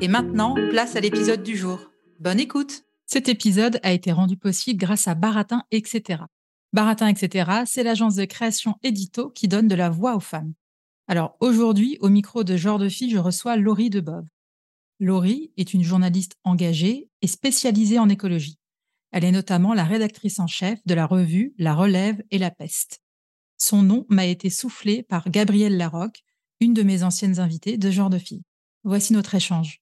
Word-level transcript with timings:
Et 0.00 0.08
maintenant, 0.08 0.54
place 0.70 0.96
à 0.96 1.00
l'épisode 1.00 1.42
du 1.42 1.56
jour. 1.56 1.90
Bonne 2.20 2.40
écoute 2.40 2.84
Cet 3.06 3.28
épisode 3.28 3.80
a 3.82 3.92
été 3.92 4.12
rendu 4.12 4.36
possible 4.36 4.78
grâce 4.78 5.08
à 5.08 5.14
Baratin, 5.14 5.64
etc. 5.70 6.22
Baratin, 6.72 7.08
etc., 7.08 7.62
c'est 7.66 7.82
l'agence 7.82 8.16
de 8.16 8.24
création 8.24 8.76
édito 8.82 9.30
qui 9.30 9.48
donne 9.48 9.68
de 9.68 9.74
la 9.74 9.90
voix 9.90 10.16
aux 10.16 10.20
femmes. 10.20 10.54
Alors 11.06 11.36
aujourd'hui, 11.40 11.98
au 12.00 12.08
micro 12.08 12.44
de 12.44 12.56
Genre 12.56 12.78
de 12.78 12.88
Fille, 12.88 13.10
je 13.10 13.18
reçois 13.18 13.56
Laurie 13.56 13.90
Debove. 13.90 14.26
Laurie 15.00 15.52
est 15.56 15.74
une 15.74 15.82
journaliste 15.82 16.36
engagée 16.44 17.08
et 17.22 17.26
spécialisée 17.26 17.98
en 17.98 18.08
écologie. 18.08 18.58
Elle 19.12 19.24
est 19.24 19.32
notamment 19.32 19.74
la 19.74 19.84
rédactrice 19.84 20.40
en 20.40 20.46
chef 20.46 20.80
de 20.86 20.94
la 20.94 21.06
revue 21.06 21.54
La 21.58 21.74
Relève 21.74 22.22
et 22.30 22.38
la 22.38 22.50
Peste. 22.50 23.00
Son 23.58 23.82
nom 23.82 24.06
m'a 24.08 24.26
été 24.26 24.50
soufflé 24.50 25.02
par 25.02 25.30
Gabrielle 25.30 25.76
Larocque, 25.76 26.24
une 26.60 26.74
de 26.74 26.82
mes 26.82 27.02
anciennes 27.02 27.38
invitées 27.38 27.78
de 27.78 27.90
Genre 27.90 28.10
de 28.10 28.18
Fille. 28.18 28.42
Voici 28.86 29.14
notre 29.14 29.34
échange. 29.34 29.80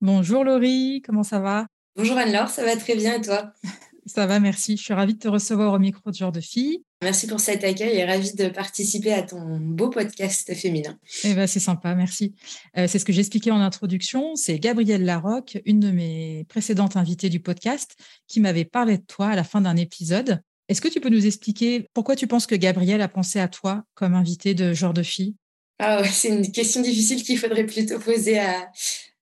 Bonjour 0.00 0.42
Laurie, 0.42 1.00
comment 1.06 1.22
ça 1.22 1.38
va? 1.38 1.68
Bonjour 1.94 2.18
Anne-Laure, 2.18 2.48
ça 2.48 2.64
va 2.64 2.76
très 2.76 2.96
bien 2.96 3.14
et 3.14 3.20
toi? 3.20 3.52
Ça 4.04 4.26
va, 4.26 4.40
merci. 4.40 4.76
Je 4.76 4.82
suis 4.82 4.94
ravie 4.94 5.14
de 5.14 5.20
te 5.20 5.28
recevoir 5.28 5.72
au 5.72 5.78
micro 5.78 6.10
de 6.10 6.16
Genre 6.16 6.32
de 6.32 6.40
Fille. 6.40 6.82
Merci 7.02 7.28
pour 7.28 7.38
cet 7.38 7.62
accueil 7.62 7.98
et 7.98 8.04
ravie 8.04 8.34
de 8.34 8.48
participer 8.48 9.12
à 9.12 9.22
ton 9.22 9.60
beau 9.60 9.90
podcast 9.90 10.52
féminin. 10.56 10.98
Eh 11.22 11.34
ben, 11.34 11.46
c'est 11.46 11.60
sympa, 11.60 11.94
merci. 11.94 12.34
Euh, 12.76 12.88
c'est 12.88 12.98
ce 12.98 13.04
que 13.04 13.12
j'expliquais 13.12 13.52
en 13.52 13.60
introduction. 13.60 14.34
C'est 14.34 14.58
Gabrielle 14.58 15.04
Larocque, 15.04 15.62
une 15.66 15.78
de 15.78 15.92
mes 15.92 16.44
précédentes 16.48 16.96
invitées 16.96 17.28
du 17.28 17.38
podcast, 17.38 17.94
qui 18.26 18.40
m'avait 18.40 18.64
parlé 18.64 18.98
de 18.98 19.04
toi 19.04 19.28
à 19.28 19.36
la 19.36 19.44
fin 19.44 19.60
d'un 19.60 19.76
épisode. 19.76 20.42
Est-ce 20.68 20.80
que 20.80 20.88
tu 20.88 20.98
peux 20.98 21.08
nous 21.08 21.24
expliquer 21.24 21.86
pourquoi 21.94 22.16
tu 22.16 22.26
penses 22.26 22.48
que 22.48 22.56
Gabrielle 22.56 23.02
a 23.02 23.08
pensé 23.08 23.38
à 23.38 23.46
toi 23.46 23.84
comme 23.94 24.14
invitée 24.14 24.54
de 24.54 24.72
Genre 24.72 24.94
de 24.94 25.04
Fille? 25.04 25.36
Ah 25.84 26.04
C'est 26.04 26.28
une 26.28 26.50
question 26.52 26.80
difficile 26.80 27.22
qu'il 27.22 27.38
faudrait 27.38 27.66
plutôt 27.66 27.98
poser 27.98 28.38
à, 28.38 28.70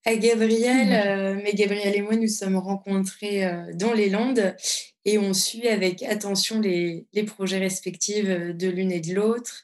à 0.05 0.15
Gabrielle. 0.17 0.93
Euh, 0.93 1.41
mais 1.43 1.55
Gabrielle 1.55 1.97
et 1.97 2.03
moi, 2.03 2.17
nous 2.17 2.29
sommes 2.29 2.57
rencontrés 2.57 3.45
euh, 3.45 3.73
dans 3.75 3.93
les 3.93 4.11
Landes 4.11 4.55
et 5.05 5.17
on 5.17 5.33
suit 5.33 5.69
avec 5.69 6.03
attention 6.03 6.61
les, 6.61 7.07
les 7.15 7.23
projets 7.23 7.59
respectifs 7.59 8.27
de 8.27 8.69
l'une 8.69 8.93
et 8.93 9.01
de 9.01 9.15
l'autre. 9.15 9.63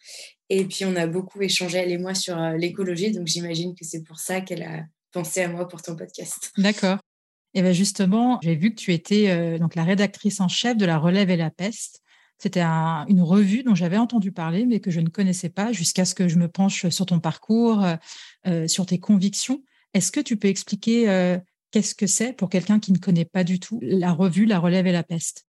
Et 0.49 0.65
puis, 0.65 0.85
on 0.85 0.97
a 0.97 1.07
beaucoup 1.07 1.43
échangé, 1.43 1.79
elle 1.79 1.93
et 1.93 1.99
moi, 1.99 2.15
sur 2.15 2.41
euh, 2.41 2.57
l'écologie. 2.57 3.11
Donc, 3.11 3.27
j'imagine 3.27 3.75
que 3.75 3.85
c'est 3.85 4.03
pour 4.03 4.19
ça 4.19 4.41
qu'elle 4.41 4.63
a 4.63 4.85
pensé 5.13 5.43
à 5.43 5.49
moi 5.49 5.69
pour 5.69 5.83
ton 5.83 5.97
podcast. 5.97 6.53
D'accord. 6.57 6.99
Et 7.55 7.63
bien 7.63 7.73
justement, 7.73 8.39
j'ai 8.43 8.55
vu 8.55 8.71
que 8.71 8.81
tu 8.81 8.93
étais 8.93 9.31
euh, 9.31 9.59
donc 9.59 9.75
la 9.75 9.85
rédactrice 9.85 10.41
en 10.41 10.49
chef 10.49 10.77
de 10.77 10.85
La 10.85 10.99
Relève 10.99 11.31
et 11.31 11.37
la 11.37 11.51
Peste. 11.51 12.03
C'était 12.39 12.61
un, 12.61 13.07
une 13.09 13.23
revue 13.23 13.63
dont 13.63 13.75
j'avais 13.75 13.97
entendu 13.97 14.33
parler, 14.33 14.67
mais 14.67 14.81
que 14.81 14.91
je 14.91 15.01
ne 15.01 15.09
connaissais 15.09 15.49
pas 15.49 15.73
jusqu'à 15.73 16.05
ce 16.05 16.15
que 16.15 16.29
je 16.29 16.37
me 16.37 16.49
penche 16.49 16.89
sur 16.89 17.07
ton 17.07 17.21
parcours, 17.21 17.85
euh, 18.47 18.69
sur 18.69 18.87
tes 18.87 18.99
convictions. 18.99 19.63
Est-ce 19.95 20.13
que 20.13 20.21
tu 20.21 20.37
peux 20.37 20.49
expliquer 20.49 21.09
euh, 21.09 21.39
qu'est-ce 21.71 21.95
que 21.95 22.07
c'est 22.07 22.35
pour 22.35 22.51
quelqu'un 22.51 22.79
qui 22.79 22.93
ne 22.93 22.99
connaît 22.99 23.25
pas 23.25 23.45
du 23.45 23.59
tout 23.59 23.79
la 23.83 24.13
revue 24.13 24.45
La 24.45 24.59
Relève 24.59 24.87
et 24.87 24.93
la 24.93 25.03
Peste? 25.03 25.46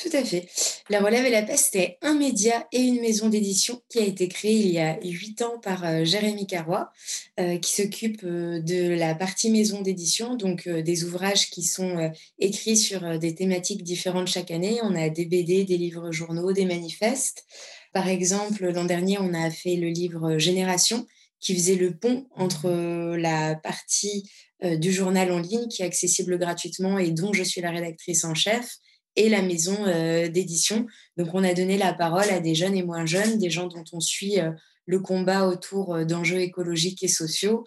Tout 0.00 0.16
à 0.16 0.24
fait. 0.24 0.48
La 0.88 1.00
Relève 1.00 1.26
et 1.26 1.30
la 1.30 1.42
Peste 1.42 1.76
est 1.76 1.98
un 2.02 2.14
média 2.14 2.66
et 2.72 2.80
une 2.80 3.00
maison 3.00 3.28
d'édition 3.28 3.82
qui 3.88 3.98
a 3.98 4.04
été 4.04 4.28
créé 4.28 4.54
il 4.54 4.70
y 4.70 4.78
a 4.78 4.98
huit 5.02 5.42
ans 5.42 5.58
par 5.58 5.84
euh, 5.84 6.04
Jérémy 6.04 6.46
Carrois, 6.46 6.90
euh, 7.38 7.58
qui 7.58 7.70
s'occupe 7.70 8.22
euh, 8.24 8.60
de 8.60 8.94
la 8.94 9.14
partie 9.14 9.50
maison 9.50 9.82
d'édition, 9.82 10.36
donc 10.36 10.68
des 10.68 11.04
ouvrages 11.04 11.50
qui 11.50 11.62
sont 11.62 12.10
écrits 12.38 12.76
sur 12.76 13.18
des 13.18 13.34
thématiques 13.34 13.82
différentes 13.82 14.28
chaque 14.28 14.50
année. 14.50 14.78
On 14.82 14.94
a 14.94 15.08
des 15.08 15.26
BD, 15.26 15.64
des 15.64 15.76
livres 15.76 16.10
journaux, 16.12 16.52
des 16.52 16.64
manifestes. 16.64 17.44
Par 17.92 18.08
exemple, 18.08 18.70
l'an 18.70 18.84
dernier, 18.84 19.18
on 19.18 19.34
a 19.34 19.50
fait 19.50 19.76
le 19.76 19.88
livre 19.88 20.38
Génération, 20.38 21.06
qui 21.40 21.54
faisait 21.54 21.76
le 21.76 21.96
pont 21.96 22.26
entre 22.36 22.70
la 23.16 23.54
partie 23.56 24.30
du 24.62 24.92
journal 24.92 25.32
en 25.32 25.38
ligne 25.38 25.68
qui 25.68 25.82
est 25.82 25.86
accessible 25.86 26.38
gratuitement 26.38 26.98
et 26.98 27.10
dont 27.10 27.32
je 27.32 27.42
suis 27.42 27.62
la 27.62 27.70
rédactrice 27.70 28.24
en 28.24 28.34
chef 28.34 28.78
et 29.16 29.28
la 29.28 29.42
maison 29.42 29.76
euh, 29.86 30.28
d'édition. 30.28 30.86
Donc, 31.16 31.28
on 31.34 31.44
a 31.44 31.54
donné 31.54 31.78
la 31.78 31.92
parole 31.92 32.28
à 32.30 32.40
des 32.40 32.54
jeunes 32.54 32.76
et 32.76 32.82
moins 32.82 33.06
jeunes, 33.06 33.38
des 33.38 33.50
gens 33.50 33.66
dont 33.66 33.84
on 33.92 34.00
suit 34.00 34.40
euh, 34.40 34.52
le 34.86 35.00
combat 35.00 35.46
autour 35.46 35.94
euh, 35.94 36.04
d'enjeux 36.04 36.40
écologiques 36.40 37.02
et 37.02 37.08
sociaux, 37.08 37.64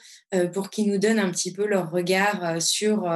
pour 0.54 0.70
qu'ils 0.70 0.90
nous 0.90 0.98
donnent 0.98 1.20
un 1.20 1.31
petit 1.31 1.54
peu 1.54 1.66
leur 1.66 1.92
regard 1.92 2.62
sur 2.62 3.08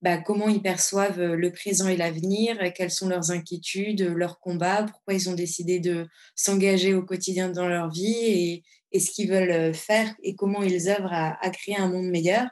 bah, 0.00 0.18
comment 0.18 0.48
ils 0.48 0.62
perçoivent 0.62 1.20
le 1.20 1.52
présent 1.52 1.86
et 1.86 1.96
l'avenir, 1.96 2.56
quelles 2.74 2.90
sont 2.90 3.08
leurs 3.08 3.30
inquiétudes, 3.30 4.02
leurs 4.02 4.40
combats, 4.40 4.84
pourquoi 4.84 5.14
ils 5.14 5.28
ont 5.28 5.34
décidé 5.34 5.80
de 5.80 6.06
s'engager 6.34 6.94
au 6.94 7.02
quotidien 7.02 7.50
dans 7.50 7.68
leur 7.68 7.90
vie 7.90 8.24
et, 8.24 8.62
et 8.92 9.00
ce 9.00 9.10
qu'ils 9.10 9.28
veulent 9.28 9.74
faire 9.74 10.14
et 10.22 10.34
comment 10.34 10.62
ils 10.62 10.88
œuvrent 10.88 11.12
à, 11.12 11.50
créer 11.50 11.76
un 11.76 11.88
monde 11.88 12.06
meilleur. 12.06 12.46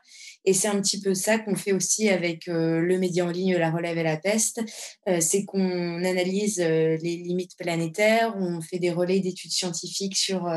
Et 0.46 0.54
c'est 0.54 0.68
un 0.68 0.80
petit 0.80 1.00
peu 1.00 1.12
ça 1.14 1.38
qu'on 1.38 1.54
fait 1.54 1.72
aussi 1.72 2.08
avec 2.08 2.48
euh, 2.48 2.80
le 2.80 2.98
média 2.98 3.26
en 3.26 3.30
ligne 3.30 3.56
La 3.56 3.70
Relève 3.70 3.98
et 3.98 4.02
la 4.02 4.16
Peste. 4.16 4.62
Euh, 5.06 5.20
c'est 5.20 5.44
qu'on 5.44 6.02
analyse 6.02 6.60
euh, 6.60 6.96
les 7.02 7.16
limites 7.16 7.56
planétaires, 7.58 8.34
on 8.38 8.62
fait 8.62 8.78
des 8.78 8.90
relais 8.90 9.20
d'études 9.20 9.52
scientifiques 9.52 10.16
sur 10.16 10.48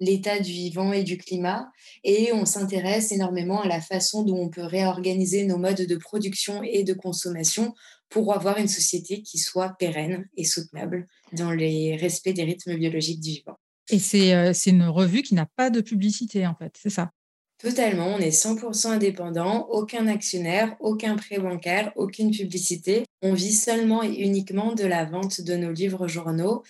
l'état 0.00 0.38
du 0.38 0.52
vivant 0.52 0.92
et 0.92 1.02
du 1.02 1.18
climat, 1.18 1.68
et 2.04 2.32
on 2.32 2.44
s'intéresse 2.46 3.12
énormément 3.12 3.60
à 3.60 3.68
la 3.68 3.80
façon 3.80 4.22
dont 4.22 4.38
on 4.38 4.48
peut 4.48 4.64
réorganiser 4.64 5.44
nos 5.44 5.58
modes 5.58 5.86
de 5.86 5.96
production 5.96 6.62
et 6.62 6.82
de 6.82 6.94
consommation 6.94 7.74
pour 8.08 8.32
avoir 8.34 8.58
une 8.58 8.68
société 8.68 9.22
qui 9.22 9.38
soit 9.38 9.74
pérenne 9.78 10.28
et 10.36 10.44
soutenable 10.44 11.08
dans 11.32 11.52
les 11.52 11.96
respects 11.96 12.30
des 12.30 12.44
rythmes 12.44 12.76
biologiques 12.76 13.20
du 13.20 13.30
vivant. 13.30 13.58
Et 13.90 13.98
c'est 13.98 14.52
c'est 14.54 14.70
une 14.70 14.84
revue 14.84 15.22
qui 15.22 15.34
n'a 15.34 15.46
pas 15.46 15.70
de 15.70 15.80
publicité, 15.80 16.46
en 16.46 16.54
fait, 16.54 16.74
c'est 16.80 16.90
ça 16.90 17.10
Totalement, 17.58 18.08
on 18.08 18.18
est 18.18 18.30
100% 18.30 18.88
indépendant, 18.88 19.66
aucun 19.70 20.08
actionnaire, 20.08 20.76
aucun 20.78 21.16
prêt 21.16 21.38
bancaire, 21.38 21.90
aucune 21.96 22.30
publicité. 22.30 23.04
On 23.22 23.32
vit 23.32 23.54
seulement 23.54 24.02
et 24.02 24.12
uniquement 24.12 24.74
de 24.74 24.84
la 24.84 25.06
vente 25.06 25.40
de 25.40 25.56
nos 25.56 25.72
livres 25.72 26.06
journaux 26.06 26.62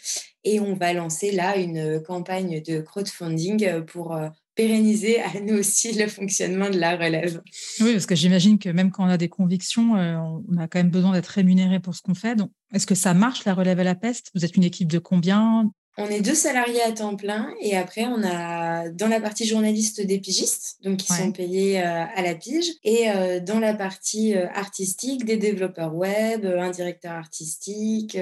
et 0.44 0.60
on 0.60 0.74
va 0.74 0.92
lancer 0.92 1.32
là 1.32 1.56
une 1.56 2.00
campagne 2.00 2.62
de 2.62 2.80
crowdfunding 2.80 3.84
pour 3.86 4.14
euh, 4.14 4.28
pérenniser 4.54 5.20
à 5.20 5.40
nous 5.40 5.58
aussi 5.58 5.92
le 5.92 6.06
fonctionnement 6.06 6.70
de 6.70 6.78
la 6.78 6.96
relève. 6.96 7.42
Oui, 7.80 7.92
parce 7.92 8.06
que 8.06 8.14
j'imagine 8.14 8.60
que 8.60 8.68
même 8.68 8.92
quand 8.92 9.04
on 9.04 9.08
a 9.08 9.18
des 9.18 9.28
convictions, 9.28 9.96
euh, 9.96 10.16
on 10.48 10.56
a 10.56 10.68
quand 10.68 10.78
même 10.78 10.90
besoin 10.90 11.12
d'être 11.12 11.26
rémunéré 11.26 11.80
pour 11.80 11.96
ce 11.96 12.02
qu'on 12.02 12.14
fait. 12.14 12.36
Donc, 12.36 12.52
est-ce 12.72 12.86
que 12.86 12.94
ça 12.94 13.12
marche, 13.12 13.44
la 13.44 13.54
relève 13.54 13.80
à 13.80 13.84
la 13.84 13.96
peste? 13.96 14.30
Vous 14.36 14.44
êtes 14.44 14.56
une 14.56 14.64
équipe 14.64 14.90
de 14.90 15.00
combien? 15.00 15.68
On 15.98 16.06
est 16.06 16.20
deux 16.20 16.34
salariés 16.34 16.82
à 16.82 16.92
temps 16.92 17.16
plein 17.16 17.54
et 17.60 17.76
après 17.76 18.04
on 18.04 18.22
a 18.22 18.88
dans 18.90 19.08
la 19.08 19.20
partie 19.20 19.46
journaliste 19.46 20.00
des 20.00 20.18
pigistes, 20.18 20.76
donc 20.82 20.98
qui 20.98 21.12
ouais. 21.12 21.18
sont 21.18 21.32
payés 21.32 21.80
euh, 21.80 22.04
à 22.04 22.22
la 22.22 22.34
pige, 22.34 22.66
et 22.84 23.10
euh, 23.10 23.40
dans 23.40 23.58
la 23.58 23.74
partie 23.74 24.34
euh, 24.34 24.46
artistique 24.52 25.24
des 25.24 25.36
développeurs 25.36 25.94
web, 25.94 26.44
un 26.44 26.70
directeur 26.70 27.12
artistique, 27.12 28.16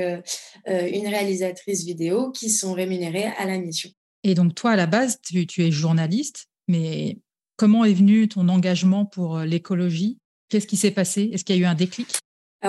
une 0.67 1.09
réalisatrice 1.09 1.85
vidéo 1.85 2.31
qui 2.31 2.51
sont 2.51 2.73
rémunérés 2.73 3.33
à 3.39 3.47
la 3.47 3.59
mission. 3.59 3.91
Et 4.23 4.35
donc 4.35 4.55
toi 4.55 4.73
à 4.73 4.77
la 4.77 4.87
base 4.87 5.19
tu, 5.23 5.47
tu 5.47 5.65
es 5.65 5.71
journaliste, 5.71 6.47
mais 6.69 7.19
comment 7.57 7.85
est 7.85 7.95
venu 7.95 8.29
ton 8.29 8.49
engagement 8.49 9.05
pour 9.05 9.41
l'écologie? 9.41 10.19
Qu'est-ce 10.49 10.67
qui 10.67 10.77
s'est 10.77 10.91
passé? 10.93 11.31
Est-ce 11.33 11.45
qu'il 11.45 11.57
y 11.57 11.59
a 11.59 11.63
eu 11.63 11.67
un 11.67 11.75
déclic? 11.75 12.09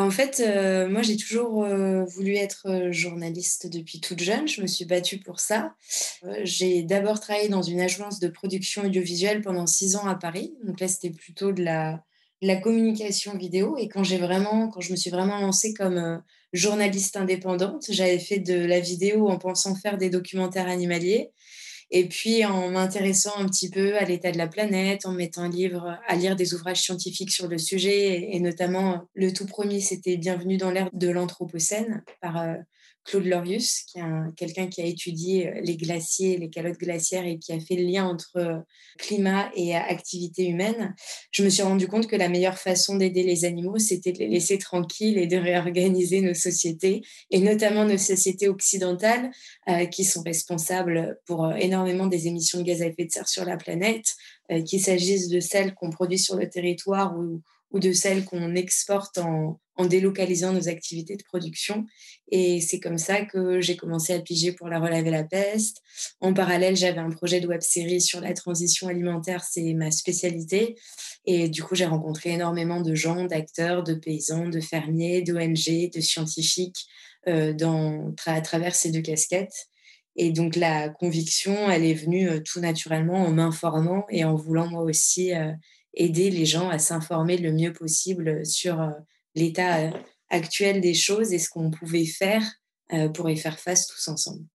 En 0.02 0.12
fait, 0.12 0.42
euh, 0.46 0.90
moi, 0.90 1.02
j'ai 1.02 1.16
toujours 1.16 1.64
euh, 1.64 2.04
voulu 2.04 2.36
être 2.36 2.68
euh, 2.68 2.92
journaliste 2.92 3.68
depuis 3.68 4.02
toute 4.02 4.22
jeune. 4.22 4.46
Je 4.46 4.62
me 4.62 4.68
suis 4.68 4.84
battue 4.84 5.20
pour 5.20 5.40
ça. 5.40 5.74
j'ai 6.44 6.84
d'abord 6.84 7.20
travaillé 7.22 7.48
dans 7.48 7.62
une 7.62 7.80
agence 7.80 8.20
de 8.20 8.28
production 8.28 8.84
audiovisuelle 8.84 9.42
pendant 9.42 9.68
six 9.68 9.96
ans 9.96 10.06
à 10.06 10.16
Paris. 10.16 10.54
Donc 10.66 10.82
là, 10.82 10.90
c'était 10.90 11.12
plutôt 11.12 11.54
de 11.54 11.64
la, 11.64 12.04
la, 12.42 12.58
communication 12.58 13.38
vidéo. 13.38 13.78
Et 13.78 13.88
quand 13.88 14.04
j'ai 14.04 14.18
vraiment, 14.18 14.68
quand 14.70 14.82
je 14.82 14.92
me 14.92 14.98
suis 14.98 15.12
vraiment 15.12 15.40
lancée 15.40 15.74
comme 15.74 16.22
journaliste 16.52 17.16
indépendante, 17.16 17.86
j'avais 17.90 18.20
fait 18.20 18.40
de 18.40 18.66
la 18.66 18.82
vidéo 18.82 19.30
en 19.30 19.38
pensant 19.38 19.76
faire 19.76 19.98
des 19.98 20.10
documentaires 20.10 20.68
animaliers. 20.68 21.32
Et 21.92 22.08
puis 22.08 22.44
en 22.46 22.70
m'intéressant 22.70 23.38
un 23.38 23.46
petit 23.46 23.70
peu 23.70 23.96
à 23.98 24.06
l'état 24.06 24.32
de 24.32 24.38
la 24.38 24.48
planète, 24.48 25.06
en 25.06 25.12
mettant 25.12 25.48
livre, 25.48 26.00
à 26.08 26.16
lire 26.16 26.36
des 26.36 26.54
ouvrages 26.54 26.82
scientifiques 26.82 27.32
sur 27.32 27.48
le 27.48 27.58
sujet, 27.58 28.34
et, 28.36 28.40
notamment 28.40 29.08
le 29.14 29.32
tout 29.32 29.46
premier, 29.46 29.80
c'était 29.80 30.18
Bienvenue 30.18 30.58
dans 30.58 30.72
l'ère 30.72 30.90
de 30.94 31.10
l'Anthropocène 31.10 32.04
par 32.22 32.42
euh, 32.42 32.56
Claude 33.06 33.26
Lorius, 33.26 33.84
qui 33.84 34.00
est 34.00 34.04
quelqu'un 34.36 34.68
qui 34.68 34.82
a 34.82 34.86
étudié 34.86 35.48
euh, 35.48 35.62
les 35.62 35.78
glaciers, 35.78 36.38
les 36.38 36.50
calottes 36.50 36.80
glaciaires 36.80 37.26
et 37.26 37.38
qui 37.38 37.54
a 37.54 37.60
fait 37.60 37.76
le 37.76 37.84
lien 37.84 38.04
entre 38.04 38.38
euh, 38.38 38.58
climat 38.98 39.52
et 39.56 39.76
activité 39.76 40.48
humaine, 40.48 40.96
je 41.32 41.44
me 41.44 41.50
suis 41.50 41.62
rendu 41.62 41.88
compte 41.88 42.08
que 42.08 42.16
la 42.16 42.30
meilleure 42.30 42.58
façon 42.58 42.96
d'aider 42.96 43.24
les 43.24 43.46
animaux, 43.46 43.78
c'était 43.78 44.12
de 44.12 44.20
les 44.20 44.28
laisser 44.28 44.58
tranquilles 44.58 45.20
et 45.20 45.28
de 45.28 45.38
réorganiser 45.38 46.22
nos 46.22 46.34
sociétés, 46.34 47.04
et 47.30 47.40
notamment 47.40 47.86
nos 47.86 47.98
sociétés 47.98 48.50
occidentales, 48.50 49.30
euh, 49.70 49.86
qui 49.86 50.04
sont 50.04 50.24
responsables 50.24 51.20
pour 51.26 51.54
énormément 51.54 52.08
des 52.08 52.28
émissions 52.28 52.60
de 52.60 52.64
gaz 52.64 52.82
à 52.82 52.88
effet 52.88 53.06
de 53.06 53.12
serre 53.12 53.28
sur 53.28 53.46
la 53.46 53.58
planète, 53.58 54.16
qu'il 54.66 54.80
s'agisse 54.80 55.28
de 55.28 55.40
celles 55.40 55.74
qu'on 55.74 55.90
produit 55.90 56.20
sur 56.20 56.36
le 56.36 56.48
territoire 56.48 57.18
ou, 57.18 57.42
ou 57.72 57.80
de 57.80 57.92
celles 57.94 58.26
qu'on 58.26 58.54
exporte 58.54 59.18
en, 59.18 59.60
en 59.76 59.86
délocalisant 59.86 60.54
nos 60.54 60.68
activités 60.70 61.16
de 61.16 61.24
production. 61.24 61.86
Et 62.32 62.62
c'est 62.62 62.80
comme 62.80 62.98
ça 62.98 63.24
que 63.24 63.62
j'ai 63.62 63.76
commencé 63.76 64.14
à 64.14 64.20
piger 64.20 64.54
pour 64.54 64.68
la 64.68 64.80
relève 64.80 65.06
et 65.06 65.12
la 65.12 65.24
peste. 65.24 65.82
En 66.22 66.34
parallèle, 66.34 66.76
j'avais 66.76 67.00
un 67.00 67.10
projet 67.10 67.40
de 67.40 67.48
web 67.48 67.62
série 67.62 68.02
sur 68.02 68.22
la 68.22 68.34
transition 68.34 68.88
alimentaire, 68.88 69.44
c'est 69.44 69.74
ma 69.74 69.92
spécialité. 69.92 70.76
Et 71.26 71.50
du 71.50 71.64
coup, 71.64 71.76
j'ai 71.76 71.86
rencontré 71.86 72.32
énormément 72.32 72.82
de 72.82 72.96
gens, 72.96 73.26
d'acteurs, 73.26 73.84
de 73.84 73.94
paysans, 73.94 74.48
de 74.48 74.60
fermiers, 74.60 75.22
d'ONG, 75.22 75.92
de 75.94 76.02
scientifiques 76.02 76.86
euh, 77.28 77.54
à 78.28 78.42
travers 78.42 78.76
ces 78.76 78.92
deux 78.92 79.02
casquettes. 79.02 79.68
Et 80.16 80.32
donc 80.32 80.56
la 80.56 80.90
conviction, 80.90 81.70
elle 81.70 81.84
est 81.84 81.94
venue 81.94 82.30
euh, 82.30 82.40
tout 82.40 82.60
naturellement 82.60 83.26
en 83.26 83.32
m'informant 83.32 84.06
et 84.10 84.24
en 84.24 84.36
voulant 84.36 84.68
moi 84.68 84.84
aussi 84.84 85.34
euh, 85.34 85.52
aider 85.96 86.30
les 86.30 86.46
gens 86.46 86.70
à 86.70 86.80
s'informer 86.80 87.38
le 87.38 87.52
mieux 87.52 87.74
possible 87.74 88.46
sur 88.46 88.80
l'état 89.36 89.78
euh, 89.78 89.92
actuel 90.30 90.82
des 90.82 90.94
choses 90.94 91.34
et 91.34 91.40
ce 91.40 91.50
qu'on 91.50 91.72
pouvait 91.72 92.06
faire 92.06 92.44
euh, 92.94 93.10
pour 93.10 93.30
y 93.30 93.38
faire 93.38 93.60
face 93.60 93.88
tous 93.88 94.08
ensemble. 94.08 94.46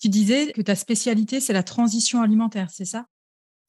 Tu 0.00 0.08
disais 0.08 0.52
que 0.52 0.62
ta 0.62 0.74
spécialité, 0.74 1.40
c'est 1.40 1.52
la 1.52 1.62
transition 1.62 2.22
alimentaire, 2.22 2.68
c'est 2.72 2.84
ça? 2.84 3.06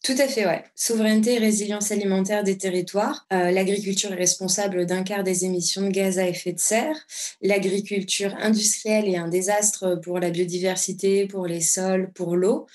Tout 0.03 0.15
à 0.17 0.27
fait, 0.27 0.45
ouais. 0.45 0.63
Souveraineté 0.75 1.35
et 1.35 1.37
résilience 1.37 1.91
alimentaire 1.91 2.43
des 2.43 2.57
territoires. 2.57 3.25
Euh, 3.31 3.51
l'agriculture 3.51 4.11
est 4.11 4.17
responsable 4.17 4.85
d'un 4.85 5.03
quart 5.03 5.23
des 5.23 5.45
émissions 5.45 5.83
de 5.83 5.89
gaz 5.89 6.19
à 6.19 6.27
effet 6.27 6.51
de 6.51 6.59
serre. 6.59 6.97
L'agriculture 7.41 8.35
industrielle 8.39 9.07
est 9.07 9.15
un 9.15 9.29
désastre 9.29 9.95
pour 10.03 10.19
la 10.19 10.29
biodiversité, 10.29 11.25
pour 11.27 11.47
les 11.47 11.61
sols, 11.61 12.11
pour 12.11 12.35
l'eau. 12.35 12.67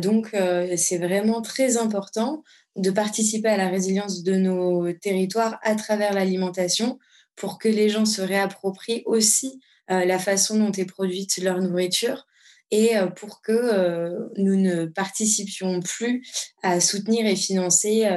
donc, 0.00 0.30
c'est 0.76 0.98
vraiment 0.98 1.42
très 1.42 1.76
important 1.76 2.44
de 2.76 2.90
participer 2.90 3.48
à 3.48 3.56
la 3.56 3.68
résilience 3.68 4.22
de 4.22 4.34
nos 4.34 4.92
territoires 4.92 5.58
à 5.62 5.74
travers 5.74 6.12
l'alimentation 6.12 6.98
pour 7.36 7.58
que 7.58 7.68
les 7.68 7.88
gens 7.88 8.04
se 8.04 8.22
réapproprient 8.22 9.02
aussi 9.06 9.60
euh, 9.90 10.04
la 10.04 10.18
façon 10.18 10.58
dont 10.58 10.72
est 10.72 10.84
produite 10.84 11.38
leur 11.38 11.60
nourriture 11.60 12.26
et 12.74 12.96
euh, 12.96 13.06
pour 13.06 13.40
que 13.40 13.52
euh, 13.52 14.28
nous 14.36 14.56
ne 14.56 14.86
participions 14.86 15.80
plus 15.80 16.26
à 16.62 16.80
soutenir 16.80 17.26
et 17.26 17.36
financer 17.36 18.08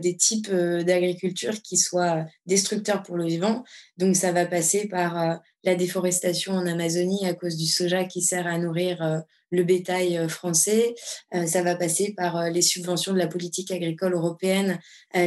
des 0.00 0.16
types 0.16 0.50
d'agriculture 0.50 1.60
qui 1.62 1.76
soient 1.76 2.24
destructeurs 2.46 3.02
pour 3.02 3.16
le 3.16 3.26
vivant. 3.26 3.64
Donc 3.98 4.16
ça 4.16 4.32
va 4.32 4.46
passer 4.46 4.88
par 4.88 5.40
la 5.64 5.74
déforestation 5.74 6.52
en 6.52 6.66
Amazonie 6.66 7.26
à 7.26 7.34
cause 7.34 7.56
du 7.56 7.66
soja 7.66 8.04
qui 8.04 8.22
sert 8.22 8.46
à 8.46 8.58
nourrir 8.58 9.24
le 9.50 9.64
bétail 9.64 10.16
euh, 10.16 10.28
français. 10.28 10.94
Euh, 11.34 11.46
ça 11.46 11.62
va 11.62 11.76
passer 11.76 12.14
par 12.16 12.36
euh, 12.36 12.50
les 12.50 12.62
subventions 12.62 13.12
de 13.12 13.18
la 13.18 13.26
politique 13.26 13.70
agricole 13.70 14.14
européenne 14.14 14.78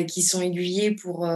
qui 0.07 0.21
sont 0.21 0.41
aiguillées 0.41 0.91
pour 0.91 1.27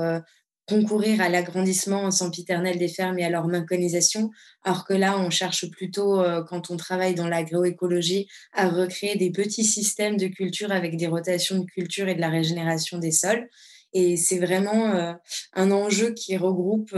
concourir 0.67 1.21
à 1.21 1.29
l'agrandissement 1.29 2.09
sempiternel 2.11 2.77
des 2.77 2.87
fermes 2.87 3.19
et 3.19 3.25
à 3.25 3.29
leur 3.29 3.47
mécanisation, 3.47 4.31
alors 4.63 4.85
que 4.85 4.93
là, 4.93 5.19
on 5.19 5.29
cherche 5.29 5.69
plutôt, 5.69 6.23
quand 6.47 6.71
on 6.71 6.77
travaille 6.77 7.15
dans 7.15 7.27
l'agroécologie, 7.27 8.27
à 8.53 8.69
recréer 8.69 9.15
des 9.17 9.31
petits 9.31 9.65
systèmes 9.65 10.17
de 10.17 10.27
culture 10.27 10.71
avec 10.71 10.95
des 10.95 11.07
rotations 11.07 11.59
de 11.59 11.65
culture 11.65 12.07
et 12.07 12.15
de 12.15 12.21
la 12.21 12.29
régénération 12.29 12.97
des 12.97 13.11
sols. 13.11 13.49
Et 13.91 14.15
c'est 14.15 14.39
vraiment 14.39 15.15
un 15.53 15.71
enjeu 15.71 16.13
qui 16.13 16.37
regroupe 16.37 16.95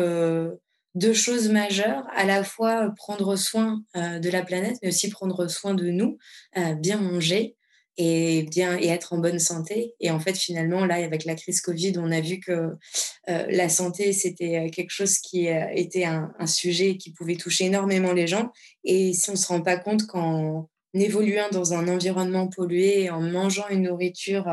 deux 0.96 1.14
choses 1.14 1.50
majeures, 1.50 2.08
à 2.16 2.26
la 2.26 2.44
fois 2.44 2.92
prendre 2.96 3.36
soin 3.36 3.84
euh, 3.96 4.20
de 4.20 4.30
la 4.30 4.44
planète, 4.44 4.78
mais 4.82 4.88
aussi 4.88 5.10
prendre 5.10 5.48
soin 5.48 5.74
de 5.74 5.90
nous, 5.90 6.18
euh, 6.58 6.74
bien 6.74 6.98
manger 6.98 7.56
et 7.98 8.44
bien 8.44 8.78
et 8.78 8.88
être 8.88 9.14
en 9.14 9.18
bonne 9.18 9.40
santé. 9.40 9.94
Et 10.00 10.12
en 10.12 10.20
fait, 10.20 10.38
finalement, 10.38 10.86
là, 10.86 10.96
avec 10.96 11.26
la 11.26 11.36
crise 11.36 11.62
Covid, 11.62 11.94
on 11.98 12.12
a 12.12 12.22
vu 12.22 12.40
que 12.40 12.52
euh, 12.52 13.46
la 13.50 13.70
santé, 13.70 14.14
c'était 14.14 14.70
quelque 14.70 14.92
chose 14.92 15.18
qui 15.20 15.48
était 15.48 16.06
un, 16.06 16.32
un, 16.40 16.48
sujet 16.48 16.98
qui 16.98 17.12
pouvait 17.12 17.36
toucher 17.36 17.66
énormément 17.66 18.14
les 18.14 18.28
gens. 18.28 18.52
Et 18.84 19.14
si 19.14 19.30
on 19.30 19.34
ne 19.34 19.38
se 19.38 19.48
rend 19.48 19.62
pas 19.62 19.78
compte 19.78 20.06
qu'en 20.08 20.70
évoluant 20.94 21.50
dans 21.52 21.74
un 21.74 21.88
environnement 21.88 22.48
pollué, 22.48 23.10
en 23.10 23.22
mangeant 23.22 23.68
une 23.70 23.84
nourriture 23.84 24.46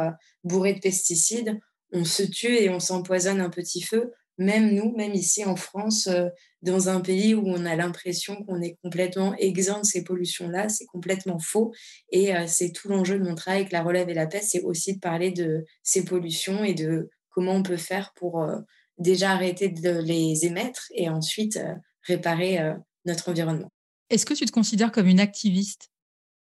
bourrée 0.45 0.75
de 0.75 0.81
pesticides, 0.81 1.59
on 1.93 2.05
se 2.05 2.23
tue 2.23 2.57
et 2.57 2.71
on 2.71 2.81
s'empoisonne 2.81 3.41
un 3.41 3.51
petit 3.51 3.83
feu 3.83 4.13
même 4.39 4.75
nous, 4.75 4.95
même 4.97 5.15
ici 5.15 5.45
en 5.45 5.57
France, 5.57 6.07
euh, 6.07 6.29
dans 6.63 6.89
un 6.89 7.01
pays 7.01 7.35
où 7.35 7.43
on 7.47 7.67
a 7.67 7.77
l'impression 7.77 8.43
qu'on 8.45 8.61
est 8.61 8.77
complètement 8.83 9.35
exempt 9.37 9.81
de 9.81 9.87
ces 9.87 10.05
pollutions-là, 10.05 10.69
c'est 10.69 10.87
complètement 10.87 11.39
faux. 11.39 11.73
Et 12.11 12.35
euh, 12.35 12.45
c'est 12.47 12.73
tout 12.73 12.89
l'enjeu 12.89 13.19
de 13.19 13.25
mon 13.25 13.35
travail 13.35 13.61
avec 13.61 13.73
la 13.73 13.83
relève 13.83 14.09
et 14.09 14.15
la 14.15 14.27
paix, 14.27 14.41
c'est 14.43 14.63
aussi 14.63 14.95
de 14.95 15.01
parler 15.01 15.31
de 15.31 15.65
ces 15.83 16.05
pollutions 16.05 16.65
et 16.65 16.75
de 16.75 17.11
comment 17.31 17.53
on 17.53 17.63
peut 17.63 17.77
faire 17.77 18.13
pour 18.15 18.43
euh, 18.43 18.59
déjà 18.99 19.33
arrêter 19.33 19.69
de 19.69 19.99
les 20.01 20.45
émettre 20.45 20.87
et 20.95 21.09
ensuite 21.09 21.59
réparer 22.03 22.59
notre 23.05 23.31
environnement. 23.31 23.73
Est-ce 24.11 24.27
que 24.27 24.35
tu 24.35 24.45
te 24.45 24.53
considères 24.53 24.93
comme 24.93 25.09
une 25.09 25.19
activiste? 25.19 25.92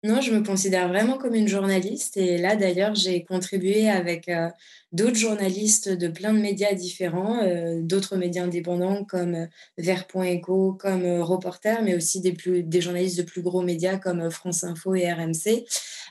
Non, 0.03 0.19
je 0.19 0.33
me 0.33 0.44
considère 0.44 0.89
vraiment 0.89 1.17
comme 1.17 1.33
une 1.33 1.47
journaliste 1.47 2.17
et 2.17 2.38
là 2.38 2.57
d'ailleurs 2.57 2.93
j'ai 2.93 3.24
contribué 3.24 3.89
avec 3.89 4.27
euh, 4.27 4.50
d'autres 4.91 5.15
journalistes 5.15 5.88
de 5.88 6.10
plein 6.10 6.33
de 6.33 6.39
médias 6.39 6.74
différents, 6.74 7.41
euh, 7.41 7.79
d'autres 7.81 8.17
médias 8.17 8.43
indépendants 8.43 9.05
comme 9.05 9.36
euh, 9.36 9.45
Vert.eco, 9.77 10.74
comme 10.74 11.22
Reporter, 11.22 11.81
mais 11.83 11.95
aussi 11.95 12.19
des, 12.19 12.81
journalistes 12.81 13.17
de 13.17 13.24
plus 13.24 13.41
gros 13.41 13.62
médias 13.62 13.98
comme 13.98 14.29
France 14.29 14.65
Info 14.65 14.93
et 14.93 15.10
RMC, 15.10 15.63